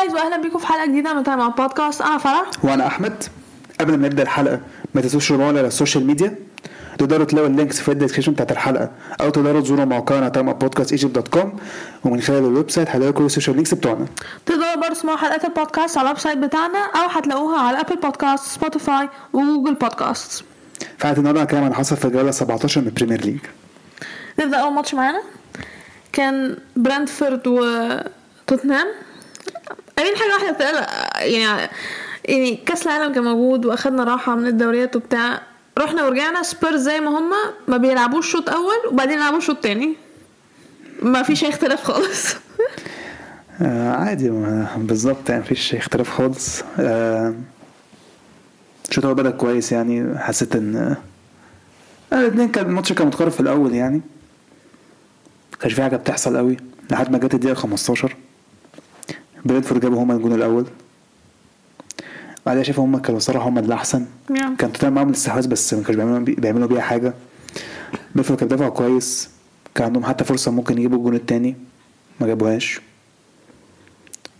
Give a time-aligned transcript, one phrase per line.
[0.00, 2.50] guys واهلا بيكم في حلقة جديدة من تايم بودكاست أنا فرح.
[2.62, 3.24] وأنا أحمد.
[3.80, 4.60] قبل ما نبدأ الحلقة
[4.94, 6.34] ما تنسوش تتابعونا على ال social media
[6.98, 8.90] تقدروا تلاقوا ال links في ال description بتاعت الحلقة.
[9.20, 11.56] أو تقدروا تزوروا موقعنا تايم podcast Egypt dot com
[12.04, 14.06] ومن خلال ال website هتلاقوا كل ال social links بتوعنا.
[14.46, 19.08] تقدروا برضه تسمعوا حلقات البودكاست على ال website بتاعنا أو هتلاقوها على Apple Podcasts Spotify
[19.32, 20.44] و Google Podcasts
[20.98, 23.38] فحلقه النهارده هنتكلم عن حصل في الجولة 17 من ال Premier League
[24.40, 25.22] نبدأ أول ماتش معانا.
[26.12, 28.86] كان برنتفورد وتوتنهام
[30.00, 30.86] قايلين حاجة واحدة بتقال
[31.32, 31.68] يعني
[32.24, 35.42] يعني كأس العالم كان موجود وأخدنا راحة من الدوريات وبتاع.
[35.78, 37.36] رحنا ورجعنا سبيرز زي ما هما
[37.68, 39.94] ما بيلعبوش شوط أول وبعدين يلعبوا شوط تاني.
[41.02, 42.26] ما فيش أي اختلاف خالص.
[43.62, 44.30] آه عادي
[44.76, 46.62] بالظبط يعني مفيش اختلاف خالص.
[46.78, 47.34] آه
[48.88, 50.96] الشوط الأول بدأ كويس يعني حسيت إن
[52.12, 54.00] آه الاثنين كان الماتش كان متقارب في الأول يعني.
[55.60, 56.56] كانش في حاجة بتحصل قوي
[56.90, 58.16] لحد ما جت الدقيقة 15
[59.44, 60.66] برينفورد جابوا هما الجون الأول.
[62.46, 64.06] بعدها شايف هما كانوا صراحة هما اللي أحسن.
[64.58, 67.14] كان توتنهام معاهم الاستحواذ بس ما كانوش بيعملوا بي- بيعملوا بيها حاجة.
[68.14, 69.30] برينفورد كان دافع كويس.
[69.74, 71.56] كان عندهم حتى فرصة ممكن يجيبوا الجون التاني.
[72.20, 72.80] ما جابوهاش.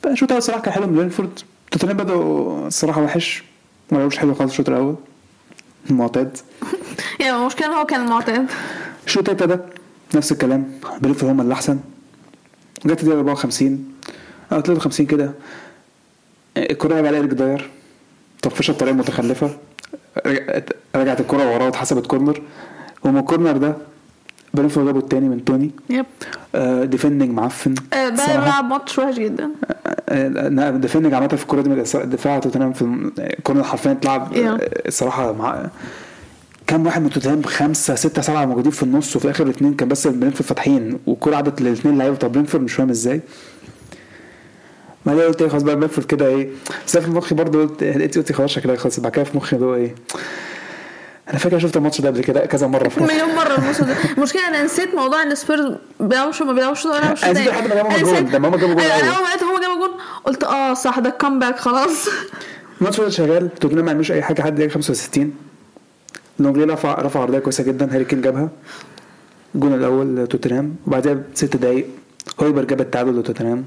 [0.02, 3.42] فالشوط الأول الصراحه كان حلو من برينفورد توتنهام بدأوا الصراحه وحش.
[3.92, 4.96] ما لعبوش حلو خالص الشوط الأول.
[5.90, 6.36] المعتاد
[7.20, 8.46] يعني المشكلة هو كان معتاد.
[9.06, 9.60] الشوط التاني ده
[10.14, 10.72] نفس الكلام.
[11.00, 11.78] برينفورد هم اللي أحسن.
[12.86, 13.92] جت الدقيقة 54
[14.52, 15.30] أو 53 كده.
[16.56, 17.70] الكرة رجع على ايريك داير
[18.42, 19.50] طفشها بطريقه متخلفة.
[20.96, 22.42] رجعت- الكرة وراه واتحسبت corner.
[23.04, 23.76] ومن ال corner ده
[24.54, 25.70] برينفورد جابوا التاني من توني.
[25.90, 26.06] yep.
[26.54, 27.74] آه defending معفن.
[27.92, 28.08] آه،.
[28.36, 29.50] لعب ماتش وحش جدا.
[30.08, 32.82] آه، defending عامة في الكورة دي دفاع توتنهام في
[33.18, 34.34] الكورة حرفيا اتلعب.
[34.36, 35.66] آه، الصراحة مع
[36.66, 40.06] كام واحد من توتنهام؟ خمسة ستة سبعة موجودين في النص وفي الآخر الاثنين كان بس
[40.06, 40.98] برينفورد فاتحين.
[41.06, 43.20] والكورة عدت للاثنين لعيبة بتوع برينفورد مش فاهم إزاي.
[45.06, 46.48] بعدين قلت إيه؟ خلاص بقى برينفورد كده إيه؟
[46.86, 49.66] بس في مخي برضه قلت لقيت قلت خلاص شكلها خلاص بعد كده في مخي اللي
[49.66, 49.94] هو إيه؟
[51.30, 53.94] أنا فاكر شفت الماتش ده قبل كده كذا مرة في مخي مليون مرة الموسم ده.
[54.16, 57.98] المشكلة أنا نسيت موضوع إن سبيرز بيلعبوش ما بيلعبوش بيلعبوش أنا نسيت لحد ما جابوا
[57.98, 58.32] جول.
[58.32, 59.02] لما جابوا جول أنا أول.
[59.14, 59.90] أول ما لقيت هما جابوا جول
[60.24, 62.08] قلت آه صح ده ال comeback خلاص.
[62.80, 63.54] الماتش فضل شغال.
[63.54, 65.34] توتنهام ما عملوش أي حاجة لحد دقيقة 65
[66.38, 67.94] لونجلي رفع رفع عرضيه كويسة جدا.
[67.94, 68.48] هاري كين جابها.
[69.54, 71.86] الجون الأول توتنهام وبعدها بست دقايق.
[72.40, 73.64] هويبر جاب التعادل لتوتنهام.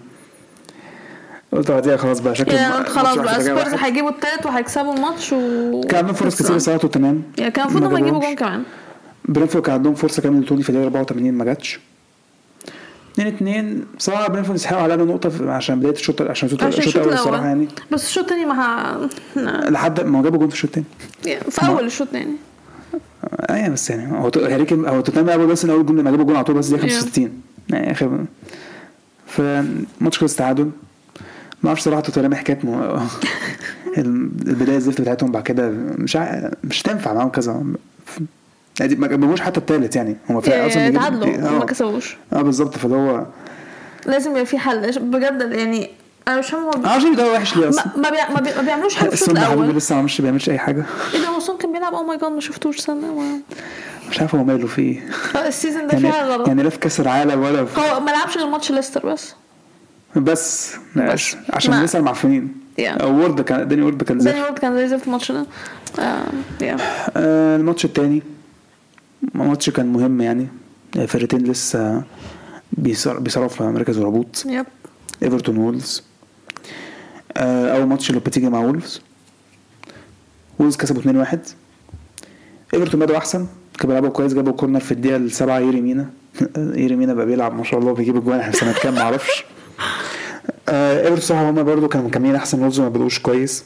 [1.55, 3.73] قلت بعدها خلاص بقى شكل يعني قلت خلاص بقى سبيرز.
[3.73, 7.99] هيجيبوا التالت وهيكسبوا الماتش و كان عندهم فرص كتير صراحة توتنهام يعني كان المفروض هما
[7.99, 8.19] يجيبوا.
[8.21, 8.63] جون كمان.
[9.25, 11.79] برينفورد كان عندهم فرصة كمان لتوني في الدقيقه 84 ما جاتش.
[13.13, 17.67] 2 2 بصراحه برينفورد يستحقوا على نقطة عشان بداية الشوط عشان الشوط الأول الصراحة يعني.
[17.91, 19.09] بس الشوط التاني ما ه...
[19.35, 19.69] لا.
[19.69, 20.85] لحد ما هو جابوا جون في الشوط الثاني
[21.25, 22.35] يعني في أول الشوط التاني
[23.49, 26.35] أيوه بس يعني هو هاري كين هو توتنهام لعبوا بس اول جول ما جابوا جول
[26.35, 26.81] على طول بس دي Yeah.
[26.81, 28.25] 65 يعني اخر
[29.27, 30.69] فماتش خلص تعادل.
[31.63, 32.99] ما أعرفش صراحة توتنهام حكايه مو...
[33.97, 36.49] البداية الزفت بتاعتهم بعد كده مش ع...
[36.63, 37.63] مش تنفع معاهم كذا.
[38.79, 40.17] يعني ما جابوش حتى الثالث يعني.
[40.29, 41.59] هم في يعني بيجيب- اتعادلوا آه.
[41.59, 42.17] ما كسبوش.
[42.33, 42.77] آه بالظبط.
[42.77, 43.25] فاللي هو
[44.05, 44.99] لازم يبقى في حل.
[44.99, 45.89] بجد يعني
[46.27, 47.85] أنا مش ما أعرفش ده وحش ليه أصلا.
[47.95, 48.29] ما ما, بيع...
[48.31, 48.49] ما, بي...
[48.55, 49.75] ما بيعملوش حاجة في الشوط الأول.
[49.75, 50.85] لسه ما عملش بيعملش أي حاجة.
[51.13, 52.79] إيه ده؟ هو سون كان بيلعب؟ oh my God ما شفتوش.
[52.79, 53.39] سنه ما...
[54.09, 54.99] مش عارف هو ماله فيه.
[55.47, 56.47] ال season ده يعني فيها غلط.
[56.47, 59.33] يعني لا في كأس العالم ولا في هو ما لعبش غير ماتش ليستر بس.
[60.15, 61.35] بس بس.
[61.49, 63.03] عشان لسه معفنين Yeah.
[63.03, 65.45] وورد كان داني وورد كان زي داني وورد كان زي زفت الماتش ده
[65.99, 66.23] آه،
[66.61, 66.77] يا
[67.17, 68.23] آه الماتش التاني.
[69.33, 70.47] ماتش كان مهم يعني.
[71.07, 72.03] فرقتين لسه
[72.73, 74.65] بيصار- بيصارعوا في مركز الهبوط yep
[75.23, 76.03] ايفرتون وولز
[77.37, 79.01] آه أول ماتش اللي بتيجي مع وولفز
[80.59, 81.37] وولز كسبوا 2-1
[82.73, 83.47] ايفرتون بدأوا أحسن.
[83.79, 84.33] كانوا بيلعبوا كويس.
[84.33, 85.59] جابوا corner في الدقيقة السابعة.
[85.59, 86.09] ييري مينا.
[86.81, 89.52] ييري مينا بقى بيلعب ما شاء الله بيجيب اجوان إحنا سنة كام؟ معرفش آه
[90.69, 93.63] إيفرتون صراحة هم برضو كانوا مكملين أحسن وولفز ما بدأوش كويس.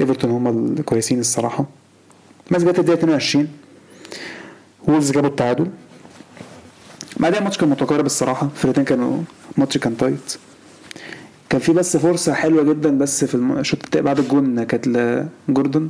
[0.00, 1.66] إيفرتون هم الكويسين الصراحة.
[2.50, 3.48] بس جت الدقيقة 22
[4.88, 5.66] وولفز جابوا التعادل.
[7.16, 8.46] بعدها الماتش كان متقارب الصراحة.
[8.46, 9.22] الفرقتين كانوا
[9.56, 10.36] الماتش كان tight.
[11.50, 14.88] كان في بس فرصة حلوة جدا بس في الشوط التاني بعد الجون كانت
[15.48, 15.88] لجوردون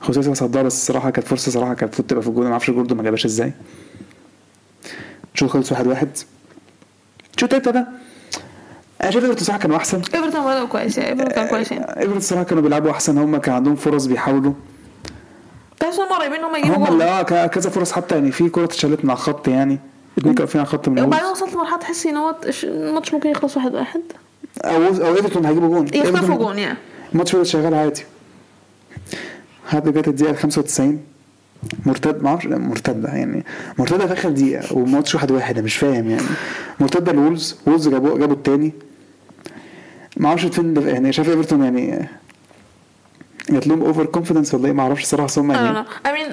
[0.00, 2.44] خوسيه صدها بس الصراحة كانت فرصة صراحة كانت المفروض تبقى في الجون.
[2.44, 3.52] ما أعرفش جوردون ما جابهاش إزاي.
[5.34, 6.08] الشوط خلص واحد واحد.
[7.36, 7.88] الشوط التاني ده
[9.02, 9.96] أنا شايف إيفرتون كانوا أحسن.
[9.96, 13.18] إيفرتون بدأوا كويس يعني إيفرتون كان كويسين إيفرتون الصراحه كانوا بيلعبوا أحسن.
[13.18, 14.52] هم كان عندهم فرص بيحاولوا.
[15.80, 18.32] بس هم قريبين إن هم يجيبوا هم اللي آه كذا فرص حتى يعني.
[18.32, 19.78] في كرة اتشالت من على الخط يعني.
[20.18, 21.26] اتنين كانوا على الخط من وبعدين.
[21.26, 24.00] وصلت لمرحله تحسي إن هو الماتش ممكن يخلص واحد واحد.
[24.64, 25.86] أو أو إيفرتون هيجيبوا جون.
[25.94, 26.78] يخطفوا جون يعني
[27.12, 28.02] الماتش فضل شغال عادي.
[29.66, 31.00] لحد جت الدقيقة 95
[31.86, 33.44] مرتد ما أعرفش لا، مرتدة يعني.
[33.78, 36.26] مرتدة في آخر دقيقة والماتش واحد واحد مش فاهم يعني.
[36.80, 37.56] مرتدة لوولفز.
[37.66, 38.72] وولفز جابوا جابوا التاني.
[40.20, 42.08] ما أعرفش فين ده يعني شايف إيفرتون يعني
[43.50, 45.84] جات لهم over confidence ولا إيه؟ ما أعرفش الصراحه هم يعني.
[45.84, 45.86] Know.
[46.06, 46.32] I mean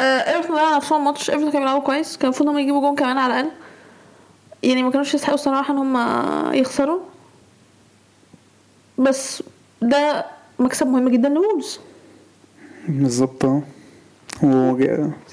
[0.00, 2.16] إيفرتون ضيعوا نفسهم ماتش إيفرتون كانوا بيلعبوا كويس.
[2.16, 3.50] كان المفروض هم يجيبوا جون كمان على الأقل.
[4.62, 5.96] يعني ما كانوش يستحقوا الصراحه إن هم
[6.54, 7.00] يخسروا.
[8.98, 9.42] بس
[9.82, 10.26] ده
[10.58, 11.78] مكسب مهم جدا لولز
[12.88, 13.44] بالظبط.
[13.44, 13.62] آه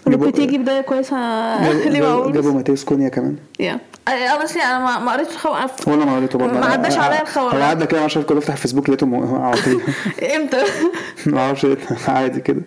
[0.08, 1.18] بتيجي بداية كويسة.
[1.90, 3.36] ليه مع جابوا ماتيوس كونيا كمان.
[3.60, 3.80] Yeah.
[4.10, 6.60] honestly أنا ما ما قريتش الخبر ولا ما قريته برضه.
[6.60, 7.56] ما عداش عليا الخبر.
[7.58, 9.82] هو عدى كده عشان كنت بفتح فيسبوك لقيته على طول.
[10.36, 10.64] إمتى؟
[11.26, 11.68] ما أعرفش.
[12.08, 12.62] عادي كده.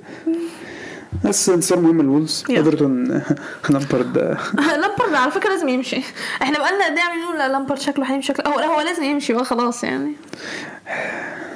[1.24, 2.44] بس انتصار مهم للولز.
[2.50, 3.22] إيفرتون
[3.70, 6.00] لامبرد لامبرد على فكرة لازم يمشي.
[6.42, 9.02] إحنا بقالنا قد إيه عاملين نقول لا لامبرد شكله هيمشي؟ شكله هو لا هو لازم
[9.02, 10.12] يمشي بقى خلاص يعني.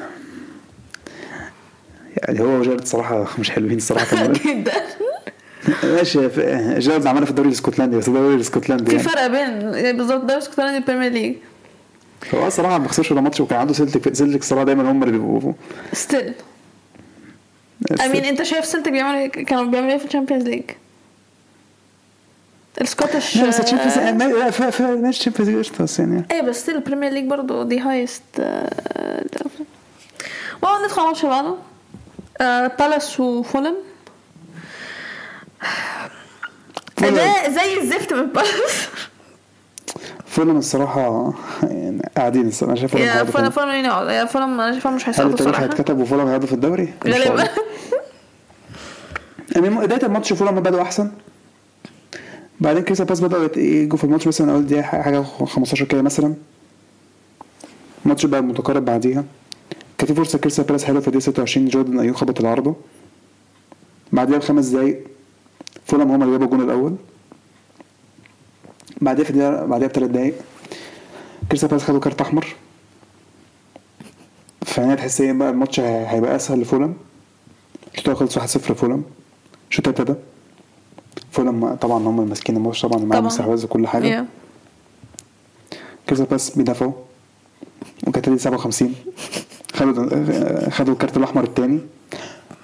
[2.30, 4.72] هو وجيرارد صراحة مش حلوين الصراحة جدا.
[5.84, 9.08] ماشي في- جيرارد عملها في الدوري الإسكتلندي بس الدوري الإسكتلندي في يعني.
[9.08, 11.34] فرق بين بالظبط دوري اسكتلندي البريمير ليج.
[12.34, 15.52] هو الصراحه ما خسرش ولا ماتش وكان عنده سيلتيك سيلتيك الصراحه دايما هم اللي بيبقوا
[15.92, 16.32] still
[17.92, 20.62] mean أنت شايف سيلتيك بيعملوا إيه- كانوا بيعملوا إيه في الشامبيونز ليج؟
[22.80, 26.24] ال Scottish لا بس تشامبيونز لا ف- ف- ماشي تشامبيونز ليج بس يعني.
[26.32, 28.22] إيه بس still البريمير ليج برضه دي highest
[30.62, 31.54] wow ندخل على الماتش اللي بعده
[32.78, 33.74] بالاس وفولهام
[37.00, 38.88] ده زي الزفت من بالاس
[40.26, 43.04] فولهام الصراحة يعني قاعدين الصراحة أنا شايف فولهام
[43.44, 45.64] yeah فولهام yeah فولهام أنا شايفها مش هل هيسقطوا التاريخ الصراحة.
[45.72, 47.48] هيتكتب وفولهام هيقعدوا في الدوري؟ غالبا.
[49.56, 51.10] يعني بداية الماتش فولهام بدأوا أحسن.
[52.60, 56.34] بعدين كريستال بالاس بدأوا يجوا في الماتش مثلا اول دقيقه حاجة 15 كده مثلا.
[58.04, 59.24] الماتش بقى متقارب بعديها.
[59.98, 62.74] كان في فرصة كريستال بالاس حلوة في الدقيقة 26 جوردن أيو خبط العارضه
[64.12, 65.00] بعديها بخمس دقايق
[65.86, 66.96] فولهام هم اللي جابوا الجون الأول.
[69.00, 70.34] بعديها في الدقيقه بعديها بثلاث دقايق
[71.48, 72.46] كريستال بالاس خدوا كارت أحمر.
[74.66, 76.94] فهنا تحس إيه بقى الماتش هي- هيبقى أسهل لفولهام.
[77.94, 79.02] الشوط الأول خلص 1-0 لفولهام.
[79.70, 80.14] الشوط ابتدى
[81.30, 83.26] فولهام طبعا هم اللي ماسكين الماتش طبعا معاهم.
[83.26, 84.20] استحواذ وكل حاجة.
[84.22, 84.24] Yeah.
[86.08, 86.92] كريستال بالاس بيدافعوا.
[88.06, 88.94] وكانت دي 57
[89.76, 91.80] خدوا خدوا الكارت الأحمر الثاني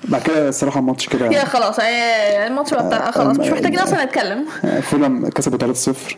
[0.05, 3.79] بعد كده الصراحة الماتش كده yeah خلاص إيه، الماتش بقى بتاع خلاص مش أم- محتاجين
[3.79, 4.45] أصلا نتكلم.
[4.83, 6.17] فولهام كسبوا 3-0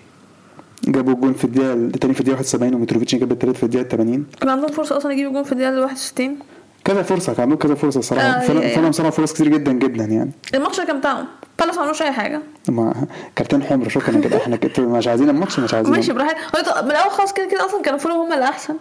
[0.89, 4.49] جابوا الجون في الدقيقة الثاني في الدقيقة 71 وميتروفيتش جاب الثالث في الدقيقة 80 كان
[4.49, 6.39] عندهم فرصة أصلا يجيبوا جون في الدقيقة 61
[6.85, 8.27] كذا فرصة كان عندهم كذا فرصة الصراحة.
[8.27, 10.31] آه، فولهام صنعوا فرص كتير جدا جدا يعني.
[10.55, 11.27] الماتش كان بتاعهم.
[11.61, 12.41] بالاس ما عملوش أي حاجة.
[12.69, 12.95] ما
[13.37, 15.93] كارتين حمر شكرا كده إحنا كده مش عايزين الماتش مش عايزين.
[15.95, 16.37] ماشي براحتك.
[16.85, 18.75] من الأول خالص كده كده أصلا كانوا فولهام هم اللي احسن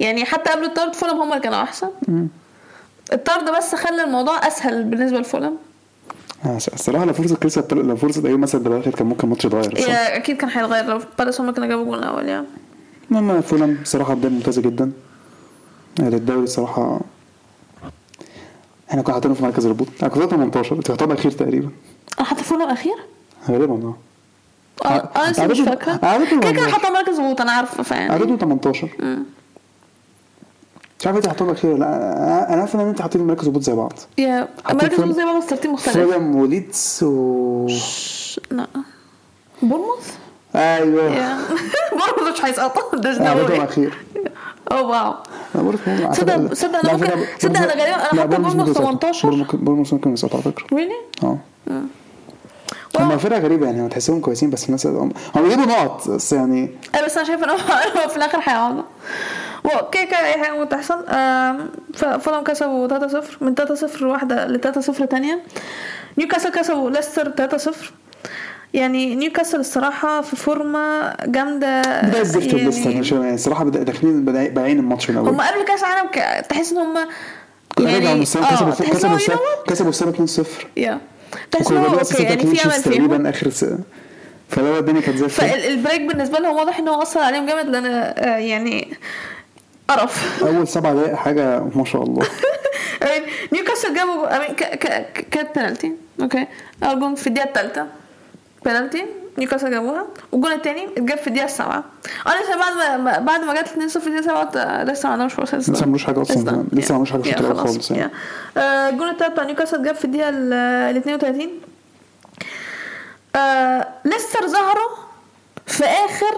[0.00, 1.88] يعني حتى قبل الطرد فولهام هم اللي كانوا أحسن.
[3.12, 5.56] الطرد بس خلى الموضوع أسهل بالنسبة لفولهام.
[6.46, 9.72] آه، الصراحة لو فرصة كريستال لو فرصة أيو مثلا بالاخر كان ممكن الماتش يتغير
[10.16, 12.46] أكيد كان هيتغير لو بالاس هم كانوا جابوا جول الأول يعني
[13.10, 14.92] المهم فولم بصراحه بداية ممتازة جدا.
[15.98, 17.00] يعني الدوري الصراحه
[18.90, 19.88] إحنا كنا حاطينه في مركز الهبوط.
[20.02, 21.70] أنا كنت 18 تعتبر أخير تقريبا.
[22.18, 22.94] أنا حتى فولم أخير؟
[23.50, 23.94] غالبا آه.
[24.88, 25.96] آه أنا لسه مش فاكرة.
[26.40, 26.68] كده كده.
[26.68, 28.88] حاطة مركز هبوط أنا عارفة فاهم عددهم 18
[31.00, 33.92] مش عارف انت حاطين اخير لا أنا عارف إن أنت حاطين مركز الهبوط زي بعض.
[34.18, 38.66] يا مركز هبوط زي بعض بس ترتيب مختلف فولم وليدز ولا.
[39.62, 40.12] بورنموث؟
[40.54, 41.08] أيوه.
[41.98, 42.98] بورنموث مش هيسقطوا.
[43.00, 43.98] ده عددهم اخير
[44.72, 45.14] oh wow.
[45.54, 45.70] هم-
[46.10, 46.48] تصدق أنا
[46.82, 48.82] لا، ممكن- تصدق أنا غالباً بورنموث ممكن يسقط.
[48.84, 49.30] 18.
[49.30, 50.76] بورنموث- بورنموث ممكن يسقط على فكرة.
[50.76, 50.92] really
[51.24, 51.38] آه.
[52.98, 57.04] هم فرقة غريبة يعني تحسهم كويسين بس الناس هم هم بيجيبوا نقط بس يعني أنا
[57.06, 57.56] بس أنا شايفة إن هو
[58.10, 58.82] في الآخر هيقعدوا
[59.66, 61.04] وكده كده أي حاجة ممكن تحصل.
[62.20, 65.40] فولهام كسبوا 3-0 من 3-0 واحدة ل 3-0 تانية.
[66.18, 67.70] نيوكاسل كسبوا ليستر 3-0
[68.74, 71.82] يعني نيوكاسل الصراحة في فورمة جامدة.
[71.82, 75.46] ده الزفت يعني لسه يعني الصراحة بدا- داخلين بايعين الماتش من هم الأول.
[75.46, 76.08] قبل كأس العالم
[76.48, 76.94] تحس إن هم
[77.78, 79.36] من السنة كسبوا كسبوا السنة؟
[79.68, 80.46] كسبوا السنة 2-0
[80.76, 80.98] yeah
[81.50, 83.78] تحس إن هو okay ستة يعني في أمل تقريبا آخر سنه
[84.48, 85.48] فل و الدنيا كانت زي الفل.
[85.48, 88.88] فال break بالنسبة لهم واضح إن هو اثر عليهم جامد لأن آه، يعني
[89.88, 90.42] قرف.
[90.42, 92.26] أول سبع دقائق حاجة ما شاء الله.
[93.52, 94.26] نيوكاسل جابوا
[95.30, 96.46] كانت penalty okay.
[96.84, 97.86] اول جون في الدقيقة الثالثه
[98.64, 99.06] بنالتي
[99.38, 100.06] نيوكاسل جابوها.
[100.32, 101.84] والجون الثاني اتجاب في الدقيقة السابعة.
[102.26, 105.56] أنا لسه بعد ما- بعد ما جت 2-0 في الدقيقة السابعة لسه ما عندهمش فرصة
[105.58, 106.42] لسه ما عملوش حاجة أصلاً.
[106.50, 106.66] كمان.
[106.72, 108.10] لسه ما عملوش حاجة في الشوط الأول خالص يعني.
[108.56, 111.48] يعني الجون الثالث بتاع نيوكاسل جاب في الدقيقة ال 32
[113.36, 114.90] آه، ليستر ظهروا
[115.66, 116.34] في آخر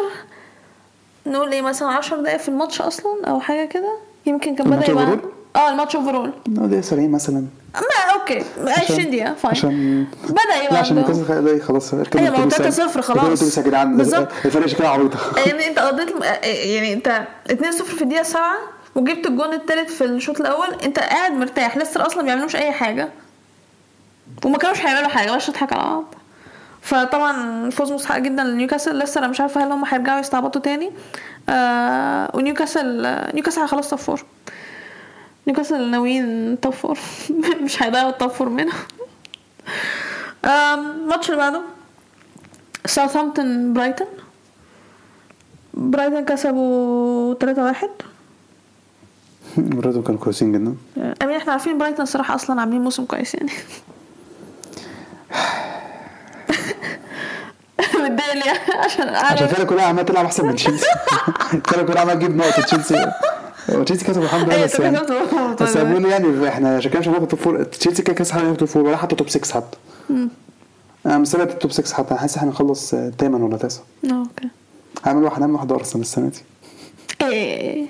[1.33, 5.19] نقول إيه مثلا 10 دقايق في الماتش أصلا أو حاجة كده؟ يمكن كان بدأ يبقى؟
[5.57, 7.45] آه الماتش overall no دقيقة 70 مثلا.
[7.75, 8.45] ما okay.
[8.67, 12.81] 20 دقيقة fine عشان بدأ يبقى عشان نيوكاسل ده خلاص اركبوا أيوة، ما هو الأتوبيس
[12.81, 13.59] 3-0 خلاص.
[13.59, 13.97] يا جدعان.
[13.97, 14.29] بالظبط.
[14.45, 18.43] الفرق شكلها عبيطة يعني أنت قضيت الم- يعني أنت 2-0 في الدقيقة 7
[18.95, 21.77] وجبت الجون التالت في الشوط الأول أنت قاعد مرتاح.
[21.77, 23.09] لسه أصلا ما بيعملوش أي حاجة.
[24.45, 26.05] وما كانوش هيعملوا حاجة بس تضحك على بعض
[26.89, 28.99] فطبعا الفوز مستحق جدا لنيوكاسل.
[28.99, 30.91] لسه أنا مش عارفة هل هم هيرجعوا يستعبطوا تاني.
[31.49, 34.25] آه ونيوكاسل آه، نيوكاسل هيخلص top four
[35.47, 36.99] نيوكاسل ناويين top four
[37.65, 38.73] مش هيضيعوا ال top four منهم.
[40.45, 41.61] آم، الماتش اللي بعده.
[42.87, 44.07] ساوثهامبتون برايتون.
[45.75, 47.77] برايتون كسبوا 3-1
[49.59, 50.77] برضه كانوا كويسين جدا.
[51.23, 53.51] I mean إحنا عارفين برايتون الصراحه أصلا عاملين موسم كويس يعني.
[58.17, 58.51] ليه
[58.85, 60.87] عشان عشان عارف الفرقة كلها عمالة تلعب أحسن من تشيلسي.
[61.55, 63.13] الفرقة كلها عمالة تجيب نقطة تشيلسي.
[63.85, 64.99] تشيلسي كسب الحمد لله بس يعني
[65.61, 68.83] بس يعني إحنا عشان كده مش هناخد top four تشيلسي كده كاس هناخد top four
[68.83, 69.79] ولا حتى top 6 حتى.
[71.07, 72.11] أنا مستبعد ال top 6 حتى.
[72.11, 73.81] أنا حاسس إحنا هنخلص تامن ولا تاسع.
[74.05, 74.49] okay.
[75.07, 76.39] هعمل واحد هنعمل واحد أرسنال السنة دي.
[77.23, 77.87] إيه.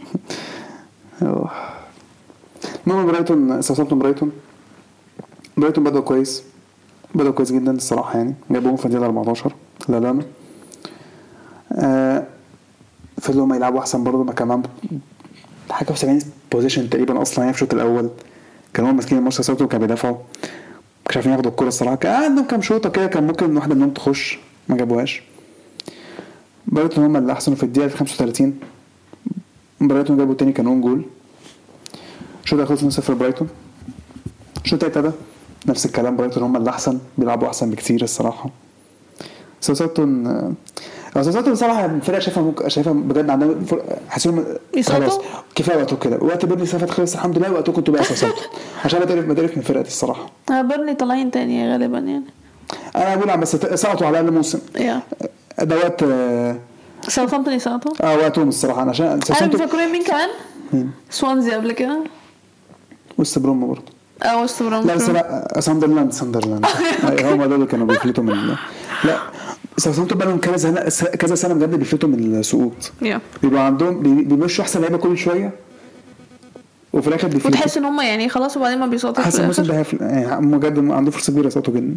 [2.87, 4.33] المهم برايتون ساوثهامبتون برايتون.
[5.57, 6.43] برايتون بدأوا كويس.
[7.15, 8.35] بدأوا كويس جدا الصراحة يعني.
[8.51, 9.53] جابوهم في الدقيقة 14
[9.89, 10.23] لا لا
[11.73, 12.27] آه
[13.21, 14.63] فضلوا ما يلعبوا أحسن برضه ما كان معاهم
[15.71, 16.21] حاجة في 70
[16.53, 18.11] possession تقريبا أصلا يعني في الشوط الأول.
[18.75, 20.17] كانوا هم ماسكين الماتش ساوثهامبتون كانوا بيدافعوا.
[21.11, 21.95] مش عارفين ياخدوا الكورة الصراحة.
[21.97, 25.23] كان عندهم كام شوطة كده كان ممكن واحدة منهم تخش ما جابوهاش.
[26.67, 28.61] برايتون هم اللي أحسنوا في الدقيقة 35
[29.81, 31.05] برايتون جابوا تاني كان own goal
[32.45, 33.49] الشوط الأول خلص 2-0 برايتون.
[34.65, 35.11] الشوط ابتدى
[35.67, 38.51] نفس الكلام برايتون هم اللي أحسن بيلعبوا أحسن بكتير الصراحة.
[39.61, 40.53] ساوثهامبتون آه،
[41.15, 43.49] ساوثهامبتون صراحة الفرقه شايفها ممكن شايفها بجد عندها
[44.09, 44.45] حاسسهم؟
[44.87, 45.19] خلاص
[45.55, 48.45] كفاية وقته كده وقت بيرنلي سافت خلص الحمد لله وقتكم أنتوا بقى ساوثهامبتون
[48.85, 50.31] عشان بتعرف بتعرف من فرقتي الصراحة.
[50.51, 52.25] آه، بيرنلي طالعين تاني غالبا يعني.
[52.97, 54.59] أنا بقول بس سقطوا على الأقل موسم.
[55.71, 56.57] وقت آه
[57.09, 58.83] ساوثهامبتون يسقطوا؟ آه، وقتهم الصراحة.
[58.83, 60.29] أنا عشان ساوثهامبتون فاكرين مين كمان؟
[60.73, 62.05] مين؟ سوانزي قبل كده.
[63.19, 63.83] وست بروم برضه.
[64.23, 64.87] آه وست بروم.
[64.87, 66.67] لا بس لا ساندرلاند ساندرلاند
[67.23, 68.57] هم دول كانوا بيفلتوا من
[69.05, 69.19] لا
[69.77, 72.93] ساوثهامبتون بقى لهم كذا سنة كذا سنة بجد بيفلتوا من السقوط.
[73.03, 75.51] يا بيبقى عندهم بي- بيمشوا أحسن لعيبة كل شوية
[76.93, 77.51] وفي الآخر بيفلتوا.
[77.51, 81.11] وتحس إن هم يعني خلاص وبعدين ما بيسقطوش حاسس الموسم ده يعني هم بجد عندهم
[81.11, 81.97] فرصة كبيرة يسقطوا جدا.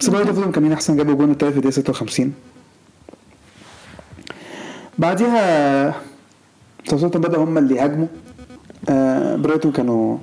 [0.00, 2.32] بس برضه فضلوا مكملين أحسن جابوا الجون التالت في الدقيقة 56
[4.98, 5.94] بعديها
[6.88, 8.06] ساوثهامبتون بدأوا هم اللي يهاجموا
[8.88, 10.18] آه برايتون كانوا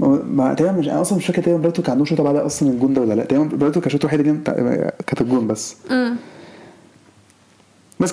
[0.00, 2.94] ما تقريبا مش أنا أصلا مش فاكر تقريبا برايتون كان عندهم شوطه بعدها أصلا الجون
[2.94, 3.24] ده ولا لأ.
[3.24, 4.52] تقريبا برايتون كان شوط وحيد جدا
[5.06, 5.76] كانت الجون بس.
[5.90, 6.16] امم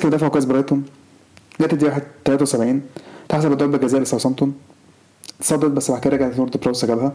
[0.02, 0.84] كان دفعوا كويس برايتون
[1.62, 2.82] جت الدقيقة 73
[3.26, 4.54] اتحسبت ضربة جزاء لساوثهامبتون
[5.40, 7.14] اتصدت بس بعد كده رجعت وورد براوس جابها.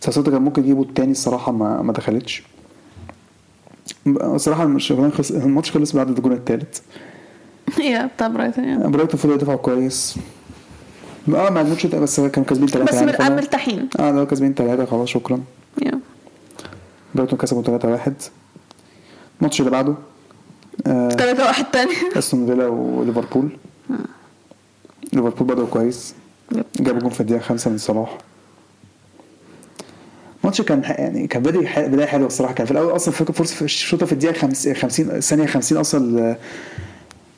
[0.00, 2.42] ساوثهامبتون كان ممكن يجيبوا التاني الصراحة ما ما دخلتش.
[4.06, 4.62] الصراحة
[5.30, 6.82] الماتش خلص بعد الجون التالت.
[7.90, 8.76] يا بتاع برايتون يا.
[8.88, 10.16] برايتون فضلوا يدافعوا كويس.
[11.28, 14.84] آه ما ده بس كانوا كاسبين ثلاثة بس يعني مر- مرتاحين آه لو كاسبين ثلاثة
[14.84, 15.40] خلاص شكرا.
[15.82, 16.00] يا.
[17.14, 18.14] برايتون كسبوا 3 1
[19.40, 19.94] الماتش اللي بعده
[20.86, 21.90] آه 3 واحد تاني.
[22.16, 23.48] أستون فيلا وليفربول.
[25.12, 26.14] ليفربول بدأوا كويس.
[26.80, 28.18] جابوا جون في الدقيقة خمسة من صلاح.
[30.44, 32.54] الماتش كان يعني كان بداية ح- بداية حلوة الصراحة.
[32.54, 36.36] كان في الأول أصلا فرصة في الشوطة في الدقيقة خمس- 50 الثانية 50 أصلا آه،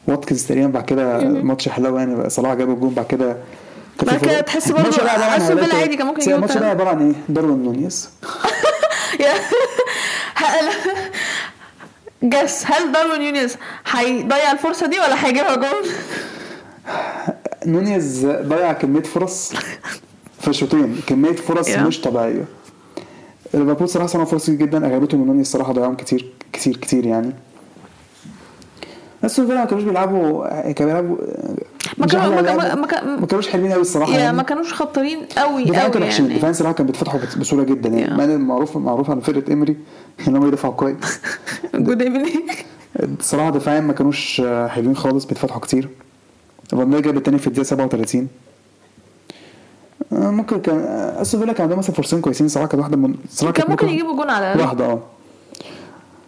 [0.06, 2.30] واتكنز تقريبا بعد كده الماتش حلو يعني.
[2.30, 3.36] صلاح جاب الجون بعد كده
[4.02, 6.70] بعد كده تحس برضه فيلا عادي كان ممكن يجيبوا الماتش ده.
[6.70, 8.11] عبارة عن إيه؟ داروين نونيز
[9.20, 9.32] يا
[10.34, 10.70] هل
[12.22, 13.56] جس هل داروين نونيز
[13.90, 15.90] هيضيع الفرصة دي ولا هيجيبها جول؟
[17.66, 19.52] نونيز ضيع كمية فرص
[20.40, 21.68] في الشوطين كمية فرص.
[21.68, 22.44] مش طبيعية
[23.54, 27.32] ليفربول صراحة صنعوا فرص كتير جدا أغلبيتهم من نونيز الصراحة ضيعهم كتير كتير كتير يعني
[29.25, 31.16] أستون فيلا ما كانوش بيلعبوا كانوا بيلعبوا
[31.99, 34.37] ما كانوا- ما كان- كان- كانوش حلوين قوي الصراحة يا يعني.
[34.37, 36.25] ما كانوش خطرين قوي قوي وحشين.
[36.26, 36.38] يعني.
[36.38, 38.16] دفاعهم صراحة كانوا بيتفتحوا بسهولة جدا يعني.
[38.16, 39.76] مع معروف معروف عن فرقة إيمري
[40.28, 40.96] إن هم يدافعوا كويس.
[41.75, 42.50] جود ايفنينج
[43.00, 45.88] الصراحة دفاعيا ما كانوش حلوين خالص بيتفتحوا كتير.
[46.70, 48.28] فان جاب التاني في الدقيقة 37
[50.12, 52.49] آه، ممكن كان آه، أستون فيلا كان عندهم مثلا فرصتين كويسين.
[52.49, 54.61] صراحة كانت واحدة من صراحة كان كانت ممكن يجيبوا جون على الأقل.
[54.61, 55.00] واحدة آه.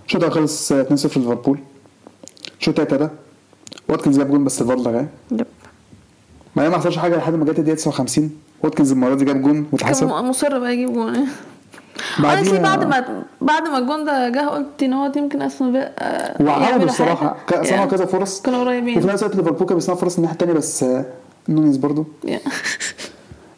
[0.07, 1.59] الشوط خلص آه، 2-0 ليفربول
[2.61, 3.11] الشوط التالت
[3.89, 5.07] واتكنز جاب جون بس الفار لغاه.
[5.33, 5.47] yep.
[6.57, 8.31] بعدين ما حصلش حاجة لحد ما جت الدقيقة 59
[8.63, 11.27] واتكنز المرة دي جاب جون واتحسب كان مصر بقى يجيب جون.
[12.19, 12.23] honestly
[12.55, 17.17] بعد ما بعد ما الجون ده جه قلت إن هو يمكن أستون فيلا وعملوا صنعوا
[17.51, 17.91] Yeah.
[17.91, 18.43] كذا فرص.
[18.43, 21.05] كانوا وفي قريبين نفس الوقت ليفربول كان بيصنع فرص الناحية التانية بس آه،
[21.49, 22.07] نونيز برضو.
[22.27, 22.31] Yeah.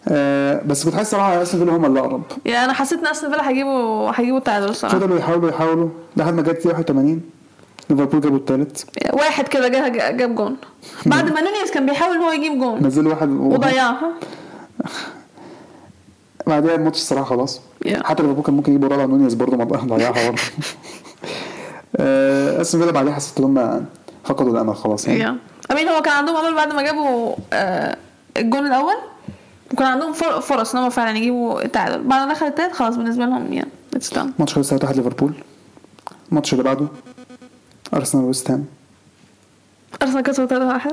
[0.09, 2.23] آه بس كنت حاسس صراحة أستون فيلا هم اللي أقرب.
[2.45, 4.99] يعني أنا حسيت إن أستون فيلا هيجيبوا هيجيبوا التعادل الصراحة.
[4.99, 7.21] فضلوا يحاولوا يحاولوا لحد ما جت 81
[7.90, 10.57] ليفربول جابوا الثالث واحد كده جه جاب جون.
[11.07, 12.87] بعد ما نونيز كان بيحاول إن هو يجيب جون.
[12.87, 14.11] نزلوا واحد وضيعها.
[16.47, 17.61] بعدها الماتش الصراحة خلاص.
[17.87, 18.05] Yeah.
[18.05, 20.43] حتى ليفربول كان ممكن يجيبوا رابع نونيز برضه ما ضيعها برضه.
[21.97, 23.87] آه، أستون فيلا بعدها حسيت إن هم
[24.25, 25.21] فقدوا الأمل خلاص يعني.
[25.21, 25.37] يا
[25.73, 27.97] أمين هو كان عندهم أمل بعد ما جابوا آه،
[28.37, 28.95] الجون الأول؟
[29.73, 32.02] وكان عندهم فر- فرص إن هم فعلا يجيبوا التعادل.
[32.02, 35.33] بعد ما دخل التالت خلاص بالنسبة لهم يعني it's done ماتش خلص 3 1 ليفربول.
[36.31, 36.87] الماتش اللي بعده.
[37.95, 38.64] أرسنال ويست هام.
[40.02, 40.93] أرسنال كسبوا 3 1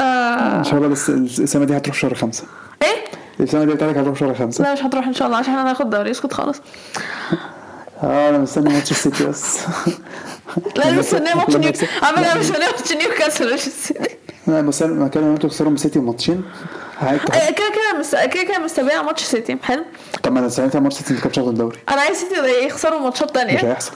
[0.00, 0.58] آه.
[0.58, 2.44] ان شاء الله بس السنة دي هتروح شهر خمسة.
[2.82, 3.04] إيه؟
[3.40, 4.64] السنة دي بتاعتك هتروح شهر خمسة.
[4.64, 6.58] لا مش هتروح إن شاء الله عشان إحنا هناخد دوري اسكت خالص.
[8.02, 9.58] آه أنا مستني ماتش السيتي بس.
[10.76, 14.60] لا مستنيه ماتش لما نيو يكسب- على فكره أنا مستنيه ماتش نيوكاسل مش السيتي لا
[14.60, 16.42] بس أنا كان أنتوا تخسروا من السيتي ماتشين.
[17.02, 18.26] آه، كده كده.
[18.26, 19.84] كده كده مستبيع ماتش سيتي حلو.
[20.22, 21.78] طب ما أنا ساعتها ماتش السيتي ما كانش واخد الدوري.
[21.88, 23.92] أنا عايز سيتي يخسروا ماتشات مش تانية هيحصل.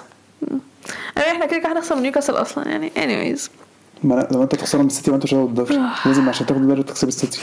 [1.17, 3.41] يعني إحنا كده كده هنخسر من نيوكاسل أصلا يعني anyways.
[4.05, 6.83] ما أنا- لو أنت تخسروا من السيتي وانت مش واخد الدوري لازم عشان تاخد الدوري
[6.83, 7.41] تكسب السيتي.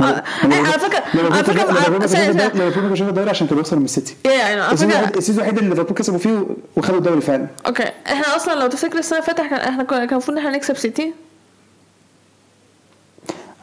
[0.00, 1.02] آه، على فكرة
[1.32, 4.14] على فكرة ليفربول آه، كانش واخد الدوري عشان كان بيخسر من السيتي.
[4.24, 7.46] فكرة الوحيد- اللي ليفربول كسبوا فيه وخدوا الدوري فعلا.
[7.66, 11.12] okay إحنا أصلا لو تفتكر السنة اللي فاتت إحنا كان المفروض إن إحنا نكسب سيتي.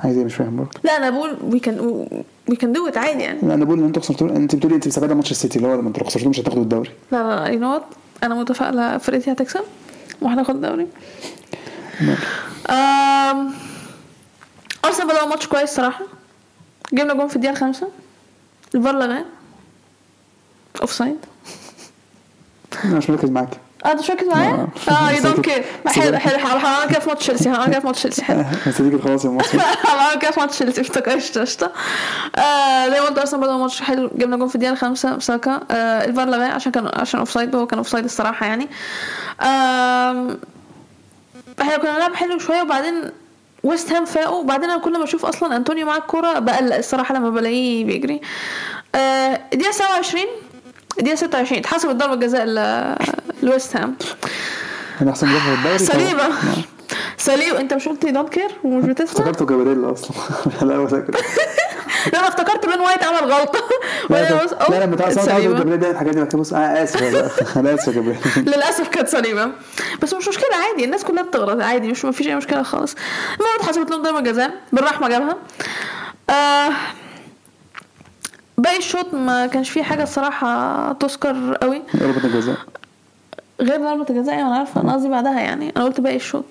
[0.03, 0.69] عايز إيه مش فاهم برضه.
[0.83, 1.79] لا أنا بقول we can
[2.49, 3.39] we can do it عادي يعني.
[3.47, 5.87] لا أنا بقول إن أنتوا خسرتوا انت بتقولي أنت مستبعده ماتش السيتي اللي هو لما
[5.87, 6.89] أنتوا خسرتوه مش هتاخدوا الدوري.
[7.11, 7.81] لا لا you know
[8.23, 8.97] أنا متفائلة.
[8.97, 9.63] فرقتي هتكسب
[10.21, 10.87] وهناخد الدوري.
[14.85, 16.05] أرسنال بدأوا ماتش كويس صراحة.
[16.93, 17.89] جبنا جون في الدقيقة الخامسه
[18.75, 19.25] الفار لغاه
[20.81, 21.17] offside
[22.85, 23.49] أنا مش مركز معاك.
[23.85, 24.91] آه انت مش مركز معايا؟ آه.
[24.91, 27.85] آه you don't care حلو حلو حلو هعمل كده في ماتش تشيلسي هعمل كده في
[27.87, 29.55] ماتش تشيلسي حلو بس تيجي خلاص الماتش
[29.85, 31.71] هعمل كده في ماتش تشيلسي افتكرت قشطه
[32.35, 36.05] آه، زي ما قلت ارسنال بدأوا ماتش حلو جبنا جون في الدقيقه الخامسه ساكا آه
[36.05, 38.67] الفار لغاه عشان كان عشان offside هو كان offside الصراحه يعني
[41.61, 43.11] إحنا كنا بنلعب حلو شوية وبعدين
[43.63, 47.29] ويست هام فاقوا وبعدين أنا كل ما أشوف أصلا انطونيو معاه الكوره بقلق الصراحه لما
[47.29, 48.21] بلاقيه بيجري
[48.95, 50.23] آه، الدقيقه 27
[50.99, 52.43] الدقيقه 26 اتحسبت ضربه جزاء
[53.43, 53.95] لويست هام.
[55.01, 56.37] أنا أحسن مدافع في الدوري سليمه طبعاً.
[57.17, 60.11] سليم أنت مش قلت don't care ومش بتسمع افتكرته جابريل أصلا.
[60.67, 61.13] لا هو فاكر.
[62.13, 63.59] لا أنا افتكرت بن وايت عمل غلطة.
[64.09, 65.39] لا بص- لا لما سليمة.
[65.39, 67.03] جابريل بيعمل الحاجات دي بس أنا آسف.
[67.57, 69.51] أنا آسف يا جابريل للأسف كانت سليمة.
[70.01, 72.95] بس مش مشكلة عادي الناس كلها بتغلط عادي مش مفيش أي مشكلة خالص.
[73.39, 75.35] المهم اتحسبت لهم ضربه جزاء بن رحمة جابها.
[76.29, 76.69] آه
[78.57, 81.81] باقي الشوط ما كانش فيه حاجة الصراحة تذكر قوي.
[81.97, 82.55] ضربة الجزاء
[83.69, 85.73] غير ضربة الجزاء أنا عارفة أنا قصدي بعدها يعني.
[85.77, 86.45] أنا قلت باقي الشوط.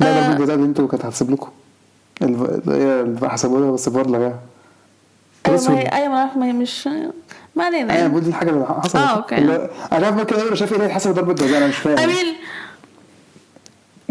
[0.00, 1.48] لا آه، ضربة الجزاء دي أنتوا كانت هتحسب لكم.
[2.22, 2.26] هي
[3.00, 4.38] اللي حسبوها لها بس الفار لغاها
[5.46, 6.88] أيوه ما هي أيوه ما عارفه ما هي مش
[7.56, 8.08] ما علينا أنا يعني.
[8.08, 8.96] بقول دي الحاجة اللي حصلت.
[8.96, 9.38] okay.
[9.38, 11.98] اللي- أنا عارف كده أنا شايف إيه اللي حسب ضربة جزاء أنا مش فاهم.
[11.98, 12.34] امين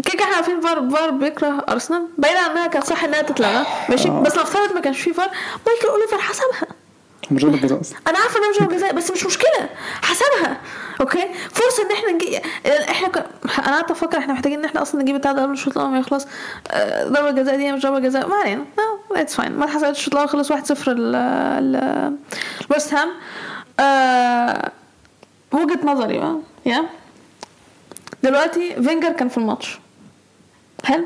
[0.04, 2.06] كده كده إحنا عارفين فار فار بيكره أرسنال.
[2.18, 4.08] بعيدا عن انها كان صح إنها تتلغى ماشي.
[4.08, 4.20] آه.
[4.22, 5.28] بس نفترض ما كانش فيه فار
[5.66, 6.68] مايكل أوليفر حسبها.
[7.32, 9.68] ضربة جزاء أنا عارفة إنها ضربه جزاء بس مش مشكلة.
[10.02, 10.60] حسبها
[11.00, 12.40] okay؟ فرصة إن إحنا نجي
[12.90, 13.16] إحنا ك...
[13.58, 16.26] أنا قعدت أفكر إحنا محتاجين إن إحنا أصلا نجيب التعادل قبل الشوط الأول ما يخلص.
[16.70, 18.28] آه، ضربة جزاء دي مش ضربة جزاء.
[18.28, 18.64] ما علينا.
[18.78, 21.12] no it's fine ما اتحسبتش الشوط الأول خلص 1-0 ل
[21.72, 22.12] ل
[22.70, 23.08] ويست هام
[23.80, 24.70] آه،
[25.52, 26.84] وجهة نظري بقى يا
[28.22, 29.78] دلوقتي فينجر كان في الماتش.
[30.84, 31.04] حلو؟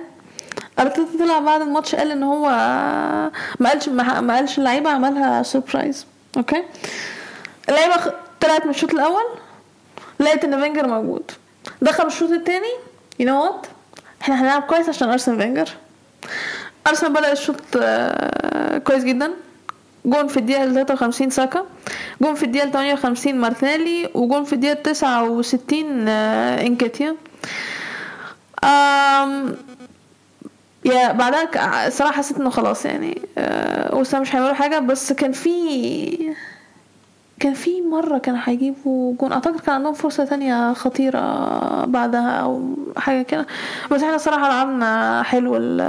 [0.81, 2.49] أرتيتا طلع بعد الماتش قال إن هو
[3.61, 6.65] ما قالش ما قالش اللعيبة عملها surprise okay
[7.69, 7.95] اللعيبة
[8.41, 9.23] طلعت من الشوط الأول
[10.21, 11.31] لقيت إن فينجر موجود.
[11.83, 12.73] دخل الشوط الثاني
[13.19, 13.67] you know what
[14.23, 15.69] إحنا هنلعب كويس عشان أرسين فينجر.
[16.87, 19.31] ارسنال بدأ الشوط آه، كويس جدا.
[20.05, 21.67] جون في الدقيقة 53 ساكا.
[22.23, 24.11] جون في الدقيقة 58 مارتينيلي.
[24.15, 27.17] وجون في الدقيقة 69 آه، إنكيتيا.
[28.65, 29.57] أم
[30.93, 36.35] يا بعدها الصراحة حسيت إنه خلاص يعني آه، وسام مش هيعملوا حاجة بس كان في
[37.41, 39.33] كان في مرة كانوا هيجيبوا جون.
[39.33, 41.21] أعتقد كان عندهم فرصة تانية خطيرة
[41.85, 43.47] بعدها أو حاجة كده.
[43.91, 45.81] بس إحنا صراحة لعبنا حلو ال-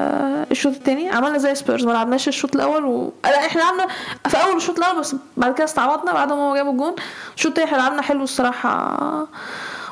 [0.52, 1.10] الشوط التاني.
[1.10, 3.12] عملنا زي سبيرز ما لعبناش الشوط الأول و...
[3.24, 3.88] لا إحنا لعبنا
[4.28, 6.96] في أول الشوط الأول بس بعد كده استعوضنا بعد ما جابوا الجون.
[7.36, 9.28] الشوط التاني إحنا لعبنا حلو الصراحة.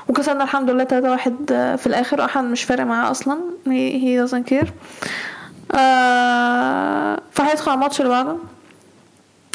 [0.10, 1.36] وكسبنا الحمد لله 3 واحد
[1.80, 2.26] في الآخر.
[2.26, 3.38] أحد مش فارق معاه أصلا.
[3.66, 3.70] He,
[4.02, 4.68] he doesn't care.
[5.76, 8.38] آه فهيدخل على الماتش اللي بعده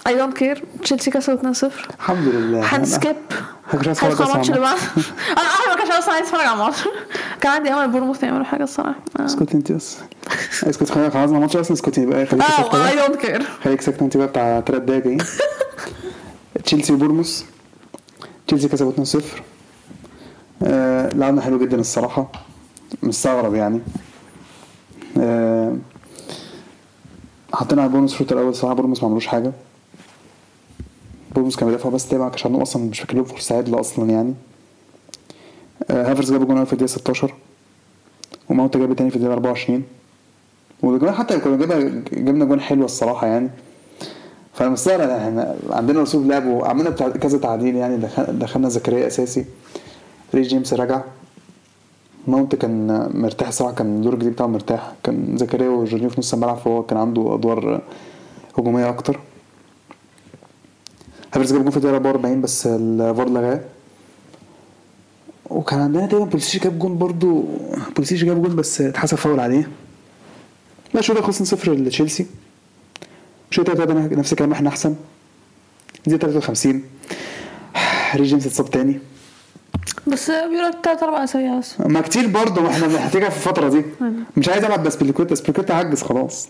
[0.08, 0.62] I don't care.
[0.82, 1.64] تشيلسي كسبوا 2-0
[1.98, 2.60] الحمد لله.
[2.64, 3.16] هن skip
[3.70, 4.80] هيدخل أتفرج الماتش اللي أصلا بعده
[5.30, 6.78] أنا احمد ما كانش أصلا عايز أتفرج على الماتش
[7.40, 8.94] كان عندي أمل بورنموث يعملوا حاجة الصراحة.
[9.20, 9.24] آه.
[9.24, 9.96] اسكت انت بس.
[10.68, 14.16] اسكت خلينا خلصنا الماتش أصلا اسكتي بقى خليك ساكته I don't care خليك ساكته انت
[14.16, 15.22] بقى بتاع ثلاث دقايق.
[16.64, 17.44] تشيلسي وبورنموث
[18.46, 19.18] تشيلسي كسبوا 2-0
[20.62, 22.32] آه لعبنا حلو جدا الصراحة.
[23.02, 23.80] مستغرب يعني.
[25.20, 25.76] آه
[27.52, 28.48] حطينا على بورنموث الشوط الأول.
[28.48, 29.52] الصراحه بورنموث ما عملوش حاجة.
[31.34, 34.34] بورنموث كان بيدافع بس تابع عندهم أصلا مش فاكر لهم فرصه عدله أصلا يعني.
[35.90, 37.34] آه هافرز جاب جون أول في الدقيقة 16
[38.50, 39.82] وماونت جاب تاني في الدقيقة 24
[40.82, 41.78] وكمان حتى كنا جبنا
[42.12, 43.50] جبنا جون حلوة الصراحة يعني.
[44.54, 47.96] فأنا مستغرب إحنا عندنا أسلوب لعب وعملنا كذا تعديل يعني.
[47.96, 49.44] دخل- دخلنا زكريا أساسي.
[50.34, 51.02] ري جيمس رجع.
[52.26, 54.92] ماونت كان مرتاح الصراحه كان الدور الجديد بتاعه مرتاح.
[55.04, 57.82] كان زكريا وجورجينيو في نص الملعب فهو كان عنده أدوار
[58.58, 59.20] هجومية أكتر.
[61.34, 63.60] هافرز جاب جون في الدقيقة 44 بس الفار لغاه.
[65.50, 67.44] وكان عندنا تقريبا بوليسيش جاب جون برضو.
[67.96, 69.68] بوليسيش جاب جون بس اتحسب فاول عليه.
[70.94, 72.26] لا الشوط ده خلص 0 لتشيلسي.
[73.58, 74.94] التالت ده نفس الكلام إحنا أحسن.
[76.06, 76.82] دي 53
[78.14, 79.00] ري جيمس اتصاب تاني.
[80.06, 83.68] بس بيقول لك تلات أربع اسابيع بس ما كتير برضه ما إحنا محتاجها في الفترة
[83.68, 83.82] دي.
[84.36, 86.48] مش عايز العب بأزبليكويتا أزبليكويتا عجز خلاص.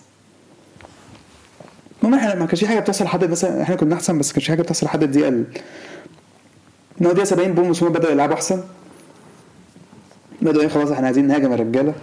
[2.04, 4.44] المهم إحنا ما كانش في حاجة بتحصل لحد مثلا إحنا كنا أحسن بس ما كانش
[4.44, 5.44] في حاجة بتحصل لحد الدقيقة ال-
[7.00, 8.60] إن هو الدقيقه 70 بورنموث هم بدأوا يلعبوا أحسن.
[10.42, 11.94] بدأوا إيه خلاص إحنا عايزين نهاجم يا رجاله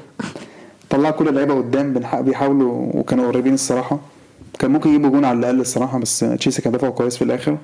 [0.89, 3.99] طلعوا كل اللعيبة قدام بيحاولوا وكانوا قريبين الصراحة.
[4.59, 7.57] كان ممكن يجيبوا جون على الأقل الصراحة بس تشيلسي كان دفعه كويس في الآخر.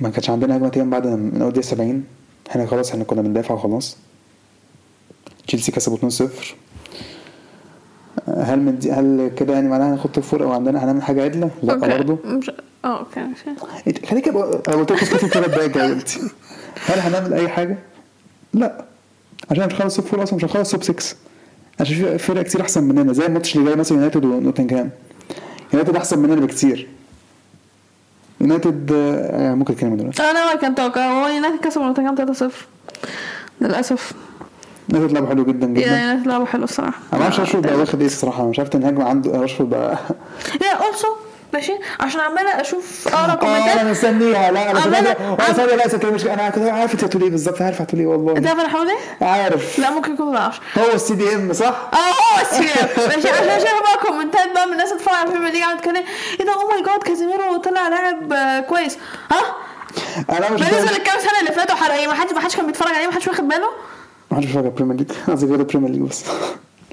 [0.00, 2.04] ما كانش عندنا هجمه تقريبا بعد من أول دقيقة 70
[2.50, 3.96] إحنا خلاص إحنا كنا بندافع وخلاص.
[5.46, 6.22] تشيلسي كسبوا 2-0
[8.28, 11.50] هل من دي هل كده يعني معناها هناخد top four أو عندنا هنعمل حاجة عدلة؟
[11.62, 11.74] لأ.
[11.76, 12.18] برضه
[12.84, 13.20] آه أوكي
[13.86, 14.40] انت خليك أنا
[14.76, 16.20] قلت لك اسكتي ثلاث دقايق يا بنتي
[16.86, 17.78] هل هنعمل أي حاجة؟
[18.54, 18.84] لأ.
[19.50, 21.16] عشان مش هنخلص top four أصلا مش هنخلص top 6
[21.80, 24.90] عشان في فرق كتير أحسن مننا زي الماتش اللي جاي مثلا يونايتد ونوتنجهام
[25.72, 26.88] يونايتد أحسن مننا بكتير.
[28.40, 30.22] يونايتد آه، ممكن نتكلم دلوقتي.
[30.22, 32.52] أنا كان توقع هو يونايتد كسب نوتنجهام 3-0
[33.60, 34.12] للأسف.
[34.92, 35.80] يونايتد لعبوا حلو جدا جدا.
[35.86, 36.98] يونايتد لعبوا حلو الصراحة.
[37.12, 38.48] أنا ما أعرفش راشفورد بقى واخد إيه الصراحة.
[38.48, 39.98] مش عارف تنهاج عنده راشفورد بقى
[40.60, 41.08] لا also
[41.54, 44.50] ماشي؟ عشان عمالة أشوف اقرا آه كومنتات أنا مستنيها.
[44.50, 47.62] لا أنا عمالة- فاكر أنا لا ستة مش أنا كنت عارف انت هتقول إيه بالظبط.
[47.62, 49.78] عارف هتقول إيه أنت والله عارف أنا حاول إيه؟ عارف.
[49.78, 53.80] لا ممكن يكون ما بعرفش هو ال CDM صح؟ آه هو السيريال ماشي عشان شايف
[53.82, 56.04] بقى كومنتات بقى من الناس بتتفرج على الفيلم دي قاعدة تتكلم
[56.40, 58.98] إيه ده؟ oh my god كازيميرو طلع لاعب آه، كويس.
[59.32, 59.40] ها؟
[60.38, 62.94] أنا مش بالنسبة للكام سنة اللي فاتوا حرق إيه ما حدش ما حدش كان بيتفرج
[62.94, 63.68] عليه ما حدش واخد باله؟
[64.30, 66.24] ما حدش بيتفرج على ال Premier League قصدي غير ال Premier League بس.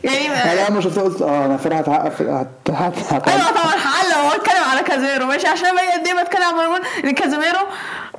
[0.03, 3.73] يعني أنا أول ما شفتها قلت آه أنا فرقه هتعقف هت- هت- هت- أيوه طبعا
[4.17, 7.59] وهو اتكلم على كازيميرو ماشي؟ عشان بقى قد إيه بتكلم على إن كازيميرو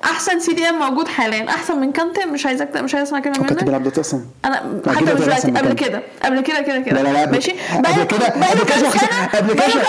[0.04, 1.48] أحسن CDM موجود حاليا.
[1.48, 3.64] أحسن من كانتي مش عايزك مش عايز أسمع كلمة هو منك.
[3.64, 4.56] بيلعب دلوقتي أصلا أنا
[4.86, 5.84] حتى مش دلوقتي قبل كانتي.
[5.84, 6.02] كده.
[6.24, 7.02] قبل كده كده كده.
[7.02, 8.88] لا لا ماشي؟ قبل كده قبل كده
[9.34, 9.82] قبل كده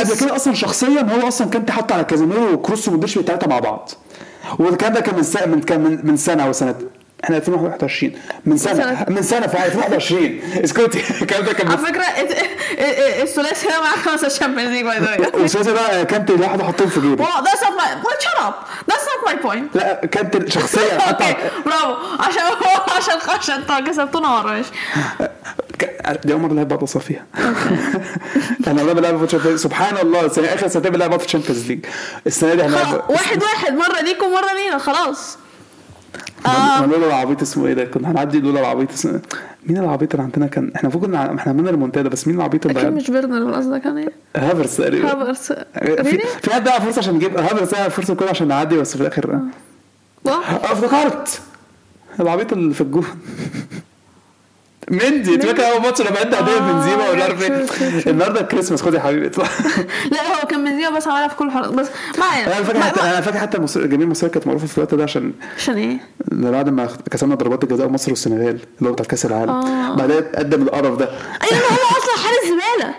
[0.00, 3.90] قبل كده أصلا شخصيا هو أصلا كان حط على كازيميرو وكروس ومودريتش الثلاثه مع بعض.
[4.58, 6.74] والكلام ده كان من سنه من كان من, سنة أو سنه
[7.24, 8.12] إحنا 2021
[8.46, 9.06] من سنة.
[9.08, 12.04] من سنة في 2021 اسكتي الكلام ده كان على فكرة
[13.22, 17.24] الثلاثي ده معاه خمسة Champions League by the الاستاذ ده كانت لوحده حطهم في جيبه.
[17.24, 18.20] That's not my point.
[18.24, 18.54] Shut up.
[18.90, 19.76] That's not my point.
[19.76, 21.94] لا كانت شخصيا حط أوكي برافو.
[22.22, 22.42] عشان
[22.96, 24.70] عشان عشان أنتوا كسبتونا مرة ماشي.
[26.24, 27.26] دي اول مره لعب بعض فيها
[28.66, 31.86] والله بلعب ماتش سبحان الله السنة آخر سنتين بلعب ماتش Champions League
[32.26, 35.38] السنة دي هنلعب واحد واحد مرة ليكم مره لينا خلاص.
[36.46, 36.86] آه.
[36.86, 39.20] لولا العبيط اسمه إيه ده؟ كنا هنعدي لولا العبيط اسمه
[39.66, 42.80] مين العبيط اللي عندنا كان؟ إحنا المفروض كنا إحنا عملنا المونتادا بس مين العبيط اللي
[42.80, 45.12] أكيد مش بيرنر ولا قصدك كان إيه هافرس تقريبا.
[45.12, 45.52] هافرس.
[46.42, 49.30] في حد ضيع فرصة عشان نجيب هافرس ضيع فرصة كده عشان نعدي بس في الآخر
[49.30, 49.40] wow.
[50.34, 51.40] آه افتكرت.
[52.20, 53.04] العبيط اللي في الجون.
[54.90, 58.10] مندي فاكر أول ماتش لما هديه آه، بنزيما ولا عارف إيه.
[58.12, 59.26] النهارده الكريسماس خد يا حبيبي.
[59.26, 59.44] اطلع
[60.12, 61.86] لا هو كان بنزيما بس عملها في كل حركه بس
[62.18, 64.94] ما أنا فاكر ما- حتى ما- أنا فاكر حتى الجماهير المصريه كانت معروفة في الوقت
[64.94, 65.96] ده عشان عشان إيه؟
[66.32, 69.50] ده بعد ما كسبنا ضربات الجزاء مصر والسنغال اللي هو بتاع كأس العالم.
[69.50, 69.94] آه.
[69.96, 71.04] بعدين قدم القرف ده.
[71.42, 72.94] أيوه هو أصلا حارس زبالة.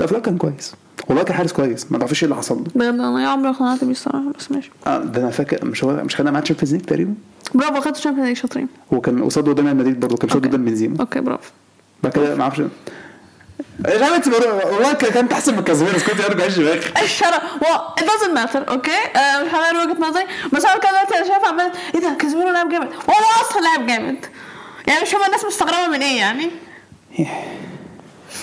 [0.00, 0.74] لا في كان كويس.
[1.08, 1.92] والله كان حارس كويس.
[1.92, 2.56] ما تعرفش إيه اللي حصل.
[2.56, 4.70] له بجد أنا عمري اقتنعت بيه الصراحة بس ماشي.
[4.86, 7.14] آه، ده أنا فاكر مش هو مش خدنا معاه Champions League تقريبا؟
[7.54, 8.68] برافو خدتوا Champions League شاطرين.
[8.94, 10.48] هو كان قصاده قدام ريال مدريد برضه كان قصاده.
[10.48, 11.50] قدام بنزيما أوكي برافو.
[12.02, 12.60] بعد كده ما أعرفش.
[12.60, 18.04] مش عارف انت والله كان- أحسن من كازيميرو كنت ارجع إيش دماغك الشرع well it
[18.04, 20.24] doesn't matter أوكي؟ آه مش هغير وجهة نظري.
[20.52, 22.86] بس أنا كده دلوقتي أنا شايف عمال إيه ده؟ كازيميرو لاعب جامد.
[22.88, 23.14] هو
[23.50, 24.26] أصلا لاعب جامد.
[24.86, 26.50] يعني مش فاهمه الناس مستغربة من إيه يعني؟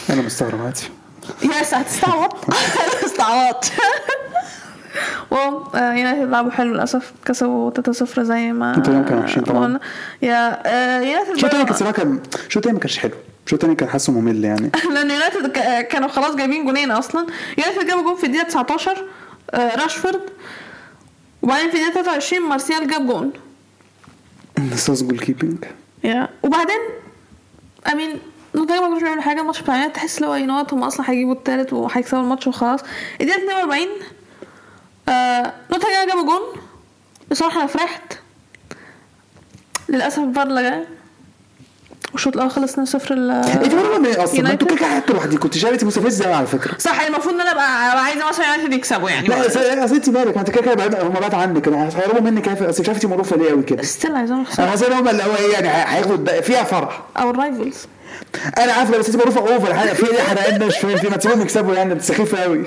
[0.09, 0.81] أنا مستغرب عادي.
[1.61, 2.33] yes هتستعوض.
[3.05, 3.55] استعوض
[5.31, 9.79] wow آه، يونايتد لعبوا حلو للأسف كسبوا 3-0 زي ما كانوا وحشين طبعاً.
[10.21, 13.11] yeah آه، يونايتد الشوط الثاني بقى- كان الشوط الثاني ما كانش حلو.
[13.45, 14.71] الشوط الثاني كان حاسه ممل يعني.
[14.93, 15.47] لأن يونايتد
[15.91, 17.25] كانوا خلاص جايبين جونين أصلا.
[17.57, 19.05] يونايتد جابوا جون في الدقيقة 19
[19.51, 20.21] آه، راشفورد
[21.41, 23.31] وبعدين في الدقيقة 23 مارسيال جاب جون.
[24.73, 25.65] نصاص goalkeeping
[26.03, 26.29] yeah.
[26.43, 26.79] وبعدين
[27.91, 28.09] I mean
[28.55, 32.21] نوتنجهام ما كانوش بيعملوا حاجة الماتش بتاع تحس لو يو هم أصلا هيجيبوا التالت وهيكسبوا
[32.23, 32.79] الماتش وخلاص.
[33.21, 33.87] الدقيقة 42
[35.09, 36.41] آه نوتنجهام جابوا جون.
[37.31, 38.13] بصراحة أنا فرحت.
[39.89, 40.83] للأسف الفار لغاه
[42.11, 44.67] والشوط الأول خلص 2-0 ل انت بره من إيه أصلا ما أنتوا.
[44.67, 46.77] كده حتى لوحدي كنت شايف مستفز قوي على فكرة.
[46.77, 49.27] صح المفروض إن أنا ابقى عايزة مثلا يونايتد يكسبوا يعني.
[49.27, 49.45] لا
[49.85, 51.67] اصل أنت مالك؟ ما أنت كده كده هم بعاد عنك.
[51.67, 53.83] أنا هيهربوا منك أصل مش عارف أنت معروفة ليه قوي كده.
[53.83, 57.01] still عايزاهم أنا يخسروا حاسس إن هم اللي هو إيه يعني هياخدوا فيها فرح.
[57.17, 57.75] أو ال rivals
[58.57, 61.75] أنا عارف بس أنت معروفة over في إيه حرقنا مش فاهم في ما تسيبهم يكسبوا
[61.75, 61.93] يعني.
[61.93, 62.65] انت سخيفه قوي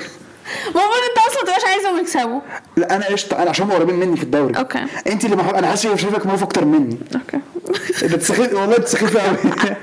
[0.66, 2.40] المفروض انت أصلا متبقاش عايزهم يكسبوا
[2.76, 4.58] لا أنا قشطة أنا عشان هم قريبين مني في الدوري.
[4.58, 4.84] أوكي.
[5.06, 5.54] انت اللي محب...
[5.54, 6.98] أنا حاسس شايفك معروف أكتر مني.
[7.14, 7.40] أوكي.
[8.14, 9.36] انت سخيف والله انت قوي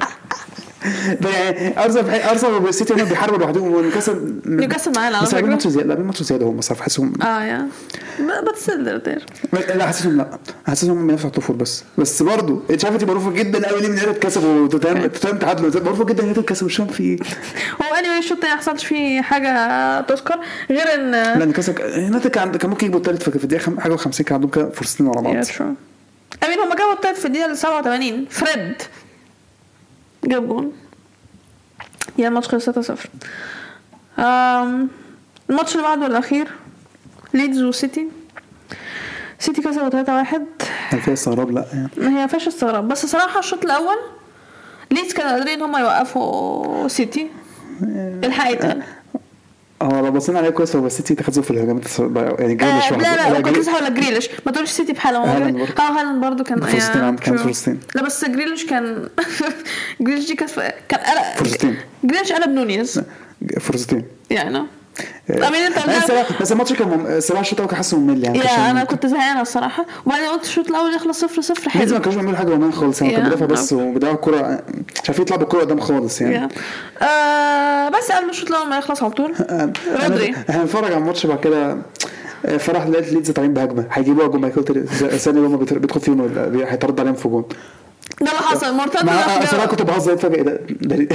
[1.77, 5.51] ارسنال ارسنال والسيتي هم بيحاربوا لوحدهم ونيوكاسل نيوكاسل معانا على بس لاعبين.
[5.51, 7.67] ماتش زيادة لاعبين ماتش زيادة هم صراحة حاسسهم آه yeah.
[8.53, 9.21] بس still
[9.75, 10.37] لا حاسسهم لا.
[10.67, 11.83] حاسسهم ال top four بس.
[11.97, 15.83] بس برضه انت شايف انت معروفة جدا قوي ليه من يونايتد كسبوا توتنهام توتنهام تعادلوا
[15.83, 17.17] معروفة جدا يونايتد كسبوا مش فاهم في إيه
[17.81, 22.69] هو اني الشوط التاني ما حصلش فيه حاجة تذكر غير إن لا نيوكاسل يونايتد كان
[22.69, 25.35] ممكن يجيبوا الثالث في الدقيقة حاجة و50 كان عندهم كده فرصتين ورا بعض.
[26.43, 28.75] I mean هما جابوا التالت في الدقيقة 87 فريد.
[30.25, 30.73] جاب جون
[32.17, 32.93] yeah الماتش خلص 3-0
[34.19, 34.87] أم،
[35.49, 36.47] الماتش اللي بعده الاخير
[37.33, 38.07] ليدز وسيتي
[39.39, 40.35] سيتي كسبوا 3-1
[40.89, 43.95] هل فيها استغراب لا يعني ما هي فيهاش استغراب بس صراحة الشوط الأول
[44.91, 47.27] ليدز كانوا قادرين ان هم يوقفوا سيتي
[48.23, 48.81] الحقيقة
[49.85, 51.99] آه لو بصينا عليها كويس هو السيتي تخزوا في الهجمات
[52.39, 53.01] يعني جريليش آه واحد.
[53.01, 55.25] لا لا كنت لسه هقول لك جريليش ما تقولش سيتي بحاله هو.
[55.25, 57.37] آه هالاند برضه كان فرصتين يا عند- كان.
[57.37, 57.79] فرصتين.
[57.95, 59.09] لا بس جريليش كان
[60.01, 60.51] جريليش دي كانت
[60.89, 60.99] كان
[61.37, 61.77] فرصتين.
[62.03, 63.01] جريليش قلب نونيز
[63.59, 64.63] فرصتين يعني
[65.29, 68.39] I mean انت لا، الصراحة- بس الماتش كان الصراحه الشوط الأول كان حاسه ممل يعني
[68.39, 69.85] yeah أنا كنت زهقانه الصراحة.
[70.05, 73.01] وبعدين قلت الشوط الأول يخلص 0 0 ليدز ما حلو كانوش بيعملوا حاجة رومان خالص
[73.01, 73.23] يعني كان.
[73.23, 74.61] بيدافع بس وبيدافع الكوره
[75.03, 76.49] مش عارفين يطلعوا بالكوره قدام خالص يعني.
[77.01, 79.33] آه بس قبل الشوط الأول ما يخلص على طول.
[80.03, 81.77] رودري أنا- إحنا بنتفرج على الماتش بعد كده.
[82.45, 83.85] آه، فرح لقيت ليدز طالعين بهجمة.
[83.91, 86.21] هيجيبوها جون مايكل تيري- ثاني يوم بيت- بيدخل فيهم
[86.67, 87.45] هيترد عليهم في جون.
[88.21, 88.65] ده اللي حصل.
[89.43, 90.35] اصل أنا كنت بهزر فجأة.
[90.35, 91.07] إيه ده ده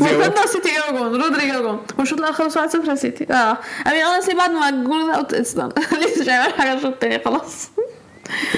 [0.00, 3.24] مرتد سيتي جاب جون رودري جاب جون والشوط الأول خلص 1 0 سيتي.
[3.32, 3.58] آه.
[3.86, 5.68] I mean أنا بعد ما الجول ده I thought it's done
[6.02, 7.70] لسه مش هيعمل حاجة الشوط التاني؟ خلاص.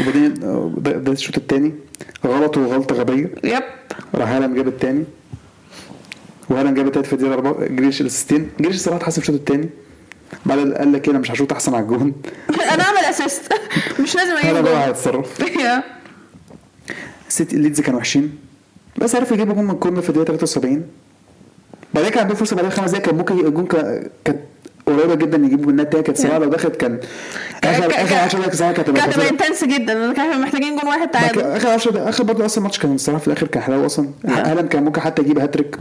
[0.00, 1.74] وبعدين آه، ده الشوط الثاني
[2.26, 3.30] غلط وغلطة غبية.
[3.44, 3.62] Yep.
[4.14, 5.04] راح هالاند جاب الثاني
[6.50, 9.68] وهالاند جاب الثالث في الدقيقة 4 جريليش ال assist ين جريليش الصراحه حاسب الشوط الثاني
[10.46, 12.14] بعد قال لك أنا مش هشوط أحسن على الجون.
[12.74, 13.52] أنا أعمل assist
[14.00, 15.24] مش لازم أجيب هالاند بقى جول
[17.30, 18.38] السيتي الليدز كانوا وحشين
[18.98, 20.82] بس عرفوا يجيبوا جون من corner في الدقيقة 73
[21.94, 24.38] بعدين كان عندهم فرصة بعدها خمس دقايق كان ممكن الجون كا- كانت
[24.86, 27.00] قريبة جدا يجيبوا النهايه التانيه كانت سواء لو دخلت كان
[27.64, 29.28] اخر آخر 10 دقايق ساعه كانت هتبقى.
[29.30, 32.78] intense جدا كانوا محتاجين جون واحد بعد تعادل آخر 10 دقايق آخر برضه أصلا الماتش
[32.78, 34.08] كان الصراحة في الآخر كان حلاوة أصلا.
[34.26, 35.76] هالاند كان ممكن حتى يجيب هاتريك.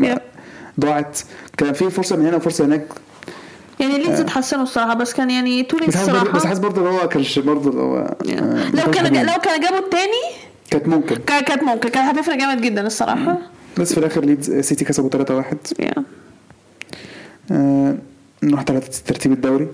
[0.79, 1.19] ضاعت
[1.57, 2.85] كان في فرصة من هنا وفرصة هناك
[3.79, 7.07] يعني ليدز اتحسنوا الصراحة بس كان يعني حاسس برضه- بس الصراحه حاسس برضه إن هو
[7.09, 7.97] كانش برضه اللي هو.
[7.97, 9.31] آه، لو كان حلو.
[9.33, 11.15] لو كان جابوا التاني كانت ممكن.
[11.15, 11.89] كان- كانت ممكن.
[11.89, 13.37] كانت هتفرق جامد جدا الصراحة.
[13.77, 15.93] بس في الآخر ليدز سيتي كسبوا 3-1 yeah.
[17.51, 17.95] آه،
[18.43, 18.61] نروح
[19.07, 19.67] ترتيب الدوري.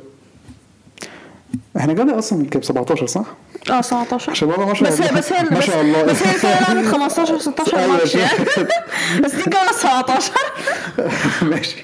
[1.77, 3.25] إحنا جانا أصلا كام؟ 17 صح؟
[3.71, 5.11] آه 17 عشان ما شاء بس الله.
[5.19, 6.03] بس هي ما شاء الله.
[6.03, 8.39] بس هي الفرقة لعبت 15 16 أيوة، ماتش يعني.
[9.23, 10.31] بس دي الجوله 17
[11.51, 11.75] ماشي.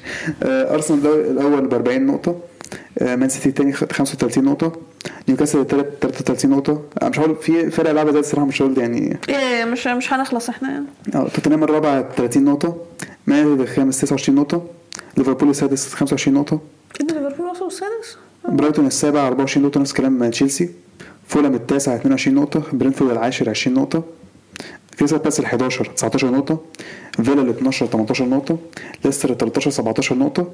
[0.43, 2.39] آه، أرسنال الأول ب 40 نقطة.
[2.99, 4.71] آه، مان سيتي الثاني 35 نقطة.
[5.27, 6.81] نيوكاسل الثالث 33 نقطة.
[7.01, 10.49] أنا مش هقول في فرق لعبة زي الصراحة مش هقول يعني إيه مش مش هنخلص
[10.49, 10.69] إحنا.
[10.71, 10.85] يعني
[11.15, 12.77] آه توتنهام الرابع 30 نقطة.
[13.27, 14.65] مان يونايتد الخامس 29 نقطة.
[15.17, 16.59] ليفربول السادس 25 نقطة.
[17.01, 18.17] إيه ده ليفربول وصلوا السادس؟
[18.49, 19.79] برايتون السابع 24 نقطة.
[19.79, 20.69] نفس كلام تشيلسي.
[21.27, 22.63] فولهام التاسع 22 نقطة.
[22.73, 24.03] برينتفورد العاشر 20 نقطة.
[24.99, 26.59] كريستال بالاس ال 11 19 نقطة.
[27.23, 28.57] فيلا ال 12 18 نقطة.
[29.05, 30.47] ليستر ال 13 17 نقطة.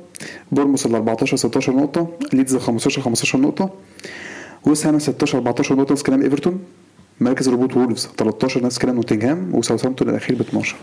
[0.51, 2.07] بورنموث ال 14 16 نقطة.
[2.33, 3.69] ليدز ال 15 15 نقطة.
[4.67, 6.60] ويست هام 16 14 نقطة نفس كلام إيفرتون
[7.19, 10.75] مركز الهبوط وولفز 13 نفس كلام نوتنجهام وساوثهامبتون الأخير ب 12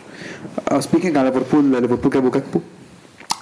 [0.80, 2.60] speaking على ليفربول ليفربول جابوا كاكبو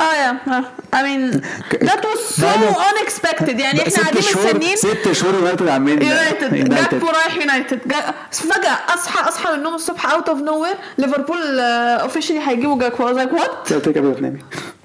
[0.01, 1.41] آه yeah I mean
[1.89, 3.61] that was so بقاله- unexpected.
[3.61, 9.29] يعني إحنا قاعدين مستنيين ست شهور يونايتد عاملين يونايتد جاكبو رايح يونايتد جا- فجأة اصحى
[9.29, 13.09] أصحى من النوم الصبح out of nowhere ليفربول officially هيجيبوا جاكبو.
[13.19, 13.73] Like what?
[13.73, 14.39] قلت لك قبل ما تنامي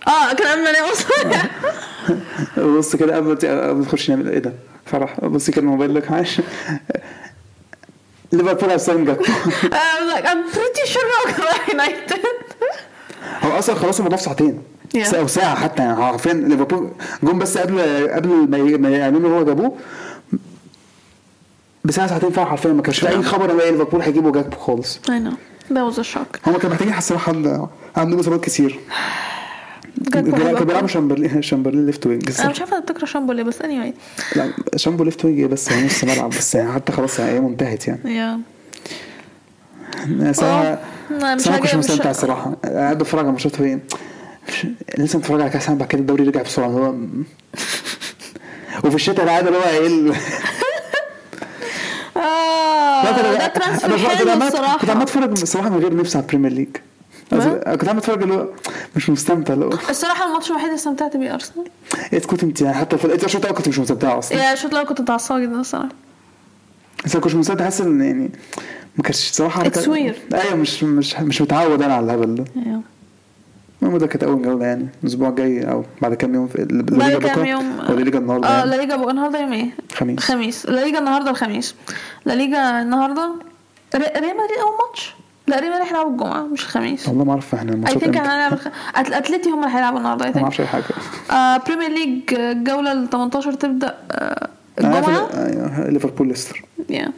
[0.07, 1.49] آه كان قبل ما انام أصلا
[2.77, 3.27] بص كده قبل
[3.77, 4.53] ما تخش نعمل إيه ده؟
[4.85, 5.25] فرح.
[5.25, 6.41] بص كده الموبايل لك عايش
[8.31, 9.27] ليفربول هيستلم جاكبو I
[9.67, 12.27] was like I'm pretty sure هو كان رايح United.
[13.45, 14.61] هو أصلا خلاص الموضوع في ساعتين.
[14.95, 16.91] أو ساعة حتى يعني عارفين ليفربول
[17.23, 17.81] جم بس قبل
[18.15, 18.29] قبل
[18.81, 19.77] ما يعلنوا هو جابوه.
[21.85, 24.97] بساعة ساعتين فعلا حرفيا ما كانش أي خبر إن ليفربول هيجيبوا جاكبو خالص.
[24.97, 25.33] I know.
[25.73, 26.47] That was a shock.
[26.47, 27.67] هم كانوا محتاجين الصراحه ال-
[27.97, 28.69] عندهم إصابات كتير.
[28.69, 28.81] جاكبو
[30.21, 30.59] كانوا.
[30.63, 33.93] بيلعبوا شامبرلين شامبرلين left wing أنا مش عارفة بتكره شامبو ليه بس anyway.
[34.35, 37.87] لا شامبو left wing بس يعني نص ملعب بس يعني حتى خلاص يعني هي منتهت
[37.87, 38.01] يعني.
[38.03, 38.39] Yeah.
[40.31, 40.79] ساعة
[41.11, 45.87] مش مش- مستمتع الصراحة قاعد بتفرج على ماتشات مش- لسه متفرج على كأس العالم بعد
[45.89, 46.67] كده الدوري رجع بسرعة.
[46.67, 46.93] اللي هو
[48.83, 50.15] وفي الشتاء أنا قاعد اللي هو إيه ال-
[52.17, 56.67] آه ده transfer حلو الصراحه كنت عمال أتفرج الصراحة من غير نفسي على البريمير ليج
[57.29, 58.47] كنت عمال اتفرج اللي هو
[58.95, 61.65] مش مستمتع اللي هو الصراحة الماتش الوحيد اللي استمتعت بيه أرسنال.
[62.13, 64.83] إيه كنت أنت يعني حتى في الشوط الأول كنت مش مستمتع أصلا؟ yeah شوط لو
[64.85, 65.89] كنت متعصبة جدا الصراحة.
[67.05, 68.31] بس أنا كنت مستمتع حاسس إن يعني
[68.97, 70.33] ما كانش صراحة It's weird.
[70.35, 72.45] أيوه مش مش مش متعود أنا على الهبل ده.
[72.55, 72.79] Yeah.
[73.83, 77.31] المهم ده كانت أول جولة يعني الأسبوع الجاي أو بعد كام يوم في الليجا كام
[77.33, 78.69] بكره يوم؟ ولا الليجا النهارده آه يعني.
[78.71, 80.19] لا ليجا بقى النهارده يوم إيه؟ خميس.
[80.19, 80.65] خميس.
[80.65, 81.75] لا ليجا النهارده الخميس.
[82.25, 83.31] لا ليجا النهارده
[83.95, 85.15] ري- ريال مدريد أول ماتش؟
[85.47, 87.07] لا ريال مدريد هيلعبوا الجمعة مش الخميس.
[87.07, 88.29] والله ما اعرف إحنا اي الماتشات ثينك إمتى.
[88.29, 88.59] هنلعب
[88.95, 90.83] أتلتي هم اللي هيلعبوا النهارده اي ما ثينك أعرفش اي حاجة.
[91.31, 94.49] آه بريمير ليج آه، الجوله ال 18 تبدأ آه
[94.83, 96.65] عارف الجمعة؟ ال- أيوة، ليفربول ليستر.
[96.89, 97.11] يا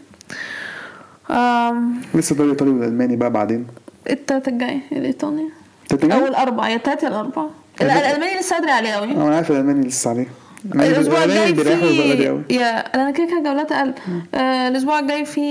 [2.15, 3.67] لسه الدوري الايطالي والالماني بقى بعدين؟
[4.09, 5.41] التلات الجاي الإيطالي.
[5.41, 5.49] أو
[5.89, 7.49] توتنهام الأربعة يا التلات يا الأربعة.
[7.81, 10.27] لا الألماني لسه ادري عليه قوي أنا عارف الألماني لسه عليه.
[10.65, 13.93] الأسبوع الجاي في قوي يا أنا كده كده جولات أقل.
[14.35, 15.41] آه الأسبوع الجاي في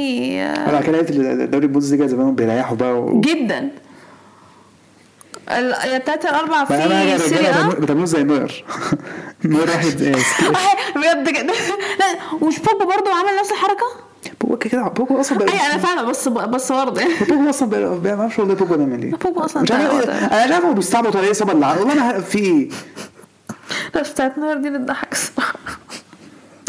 [0.40, 3.20] آه أنا كده لقيت الدوري البوندسليجا زمان بيريحوا بقى و...
[3.20, 3.68] جدا.
[5.50, 5.98] ال- يا
[6.46, 7.50] بقى أنا في سيريا.
[7.52, 8.64] بتعملوا- زي نوير.
[9.44, 10.14] نوير واحد آه،
[10.98, 11.42] بجد كده.
[12.00, 13.86] لا مش بوجبا برضه عمل نفس الحركة؟
[14.40, 17.02] بوجبا كده بوجبا أصلا بقى اي أنا فاهمة بس بس برضه.
[17.20, 17.68] بوجبا أصلا
[17.98, 19.10] بقى ما أعرفش والله بوجبا بيعمل إيه.
[19.10, 21.92] بوجبا أصلاً مش عارف إيه- أنا مش عارف هو بيستعبط ولا إيه صبر اللي والله
[21.92, 22.68] أنا في إيه
[23.94, 25.54] بس بتاعت نوير دي اللي تضحك الصراحة.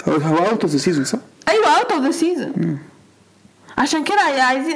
[0.08, 2.80] هو out of the season صح؟ أيوه out of the season
[3.78, 4.76] عشان كده عايزين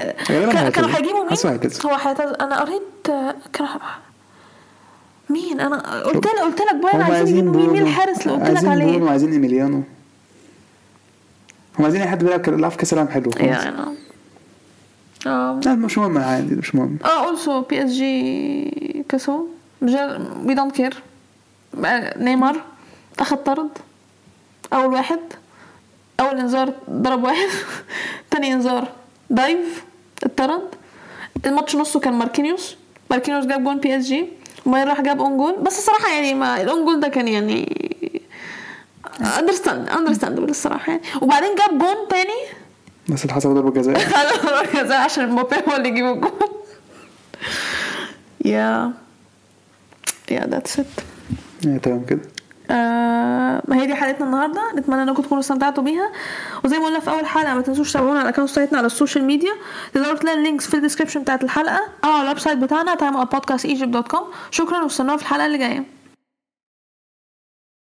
[0.70, 0.90] كانوا.
[0.90, 3.68] هيجيبوا مين؟ هو هيعتزل أنا قريت آه، كان
[5.30, 8.42] مين؟ أنا قلت لك قلت لك هم عايزين عايزين يجيبوا مين؟ مين الحارس اللي قلت
[8.50, 9.84] لك عايزين عليه؟ وعايزين إيميليانو.
[11.80, 13.94] هم عايزين أي حد بيلعب بيلعب في كأس العالم حلو أنا
[15.28, 16.98] آه لا مش مهم عادي مش مهم.
[17.06, 19.48] آه also PSG كسبوا
[19.82, 21.04] we don't care
[22.18, 22.62] نيمار
[23.20, 23.70] أخد طرد
[24.74, 25.20] أول واحد
[26.20, 27.50] أول إنذار ضرب واحد
[28.32, 28.88] تاني إنذار
[29.30, 29.84] dive
[30.24, 30.62] اتطرد
[31.46, 32.76] الماتش نصه كان ماركينيوس
[33.12, 34.28] ماركينيوس جاب جون PSG
[34.66, 35.56] وبعدين راح جاب own goal.
[35.62, 37.84] بس الصراحة يعني ما ال own goal ده كان يعني
[39.40, 41.04] understand understandable الصراحة يعني.
[41.22, 42.40] وبعدين جاب جون تاني.
[43.10, 44.00] بس اللي حصل ضربة جزاء.
[44.88, 46.50] زي عشان مبابي هو اللي يجيب الجول
[48.46, 48.94] yeah
[50.32, 50.86] yeah that's it
[51.66, 52.22] يعني تمام كده.
[52.72, 54.62] آه ما هي دي حلقتنا النهارده.
[54.76, 56.12] نتمنى إنكم تكونوا استمتعتوا بيها.
[56.66, 58.93] وزي ما قلنا في أول حلقة ما تنسوش تتابعونا على ال account بتاعتنا على ال
[58.93, 59.52] social media.
[59.94, 64.22] تقدروا تلاقي ال links في ال description بتاعت الحلقة أو على ال website بتاعنا timeoutpodcastegypt.com
[64.52, 65.84] شكرا واستنونا في الحلقة اللي جاية.